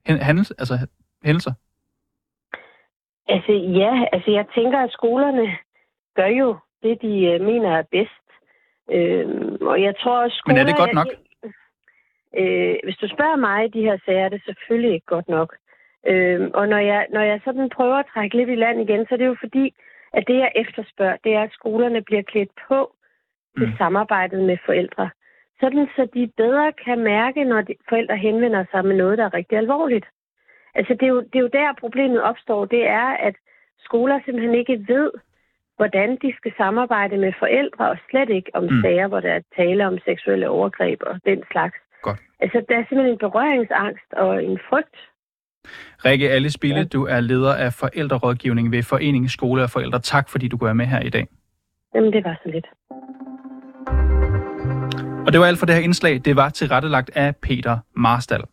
hændels, 0.07 0.51
altså, 0.51 0.87
hændelser. 1.23 1.53
Altså 3.27 3.51
ja, 3.51 4.05
altså 4.13 4.31
jeg 4.31 4.45
tænker, 4.55 4.79
at 4.79 4.91
skolerne 4.91 5.57
gør 6.15 6.27
jo 6.27 6.57
det, 6.83 7.01
de 7.01 7.25
øh, 7.25 7.41
mener 7.41 7.77
er 7.77 7.83
bedst. 7.91 8.25
Øhm, 8.91 9.57
og 9.61 9.81
jeg 9.81 9.95
tror, 9.97 10.29
skoler... 10.29 10.53
Men 10.53 10.61
er 10.61 10.65
det 10.65 10.77
godt 10.77 10.93
nok? 10.93 11.07
Øh, 12.37 12.75
hvis 12.83 12.97
du 12.97 13.07
spørger 13.07 13.35
mig 13.35 13.65
i 13.65 13.73
de 13.75 13.81
her 13.81 13.97
sager, 14.05 14.25
er 14.25 14.29
det 14.29 14.41
selvfølgelig 14.45 14.93
ikke 14.93 15.05
godt 15.05 15.29
nok. 15.29 15.55
Øh, 16.07 16.49
og 16.53 16.67
når 16.67 16.77
jeg, 16.77 17.07
når 17.09 17.21
jeg 17.21 17.41
sådan 17.45 17.69
prøver 17.69 17.95
at 17.95 18.09
trække 18.13 18.37
lidt 18.37 18.49
i 18.49 18.55
land 18.55 18.81
igen, 18.81 19.05
så 19.05 19.15
er 19.15 19.17
det 19.17 19.25
jo 19.25 19.35
fordi, 19.39 19.75
at 20.13 20.23
det 20.27 20.37
jeg 20.37 20.51
efterspørger, 20.55 21.17
det 21.23 21.33
er, 21.33 21.41
at 21.41 21.51
skolerne 21.53 22.01
bliver 22.01 22.21
klædt 22.21 22.51
på 22.67 22.95
til 23.57 23.67
mm. 23.67 23.77
samarbejdet 23.77 24.43
med 24.43 24.57
forældre. 24.65 25.09
Sådan 25.59 25.87
så 25.95 26.07
de 26.13 26.31
bedre 26.37 26.73
kan 26.85 26.99
mærke, 26.99 27.43
når 27.43 27.61
de, 27.61 27.75
forældre 27.89 28.17
henvender 28.17 28.65
sig 28.71 28.85
med 28.85 28.95
noget, 28.95 29.17
der 29.17 29.25
er 29.25 29.33
rigtig 29.33 29.57
alvorligt. 29.57 30.05
Altså 30.75 30.93
det 30.93 31.03
er, 31.03 31.07
jo, 31.07 31.21
det 31.21 31.35
er 31.35 31.39
jo 31.47 31.57
der 31.59 31.79
problemet 31.79 32.21
opstår. 32.21 32.65
Det 32.65 32.87
er, 32.87 33.07
at 33.27 33.35
skoler 33.79 34.19
simpelthen 34.25 34.55
ikke 34.55 34.85
ved, 34.87 35.11
hvordan 35.77 36.09
de 36.23 36.33
skal 36.37 36.53
samarbejde 36.57 37.17
med 37.17 37.33
forældre, 37.39 37.89
og 37.89 37.97
slet 38.09 38.29
ikke 38.29 38.51
om 38.53 38.63
mm. 38.63 38.81
sager, 38.81 39.07
hvor 39.07 39.19
der 39.19 39.31
er 39.37 39.41
tale 39.55 39.87
om 39.87 39.97
seksuelle 40.05 40.49
overgreb 40.49 40.99
og 41.09 41.15
den 41.25 41.43
slags. 41.51 41.75
Godt. 42.01 42.19
Altså, 42.39 42.57
der 42.69 42.75
er 42.77 42.83
simpelthen 42.89 43.13
en 43.13 43.23
berøringsangst 43.25 44.09
og 44.13 44.43
en 44.43 44.59
frygt. 44.69 44.97
Rikke 46.05 46.31
Alice 46.31 46.59
Bille, 46.59 46.77
ja. 46.77 46.83
du 46.83 47.05
er 47.05 47.19
leder 47.19 47.55
af 47.55 47.73
forældrerådgivning 47.73 48.71
ved 48.71 48.83
Foreningen 48.83 49.29
Skole 49.29 49.63
og 49.63 49.69
Forældre. 49.69 49.99
Tak, 49.99 50.29
fordi 50.29 50.47
du 50.47 50.57
går 50.57 50.73
med 50.73 50.85
her 50.85 51.01
i 51.01 51.09
dag. 51.09 51.27
Jamen, 51.95 52.13
det 52.13 52.23
var 52.23 52.39
så 52.43 52.49
lidt. 52.49 52.67
Og 55.25 55.33
det 55.33 55.39
var 55.39 55.45
alt 55.45 55.59
for 55.59 55.65
det 55.65 55.75
her 55.75 55.81
indslag. 55.81 56.21
Det 56.25 56.35
var 56.35 56.49
tilrettelagt 56.49 57.11
af 57.15 57.35
Peter 57.35 57.77
Marstal. 57.95 58.43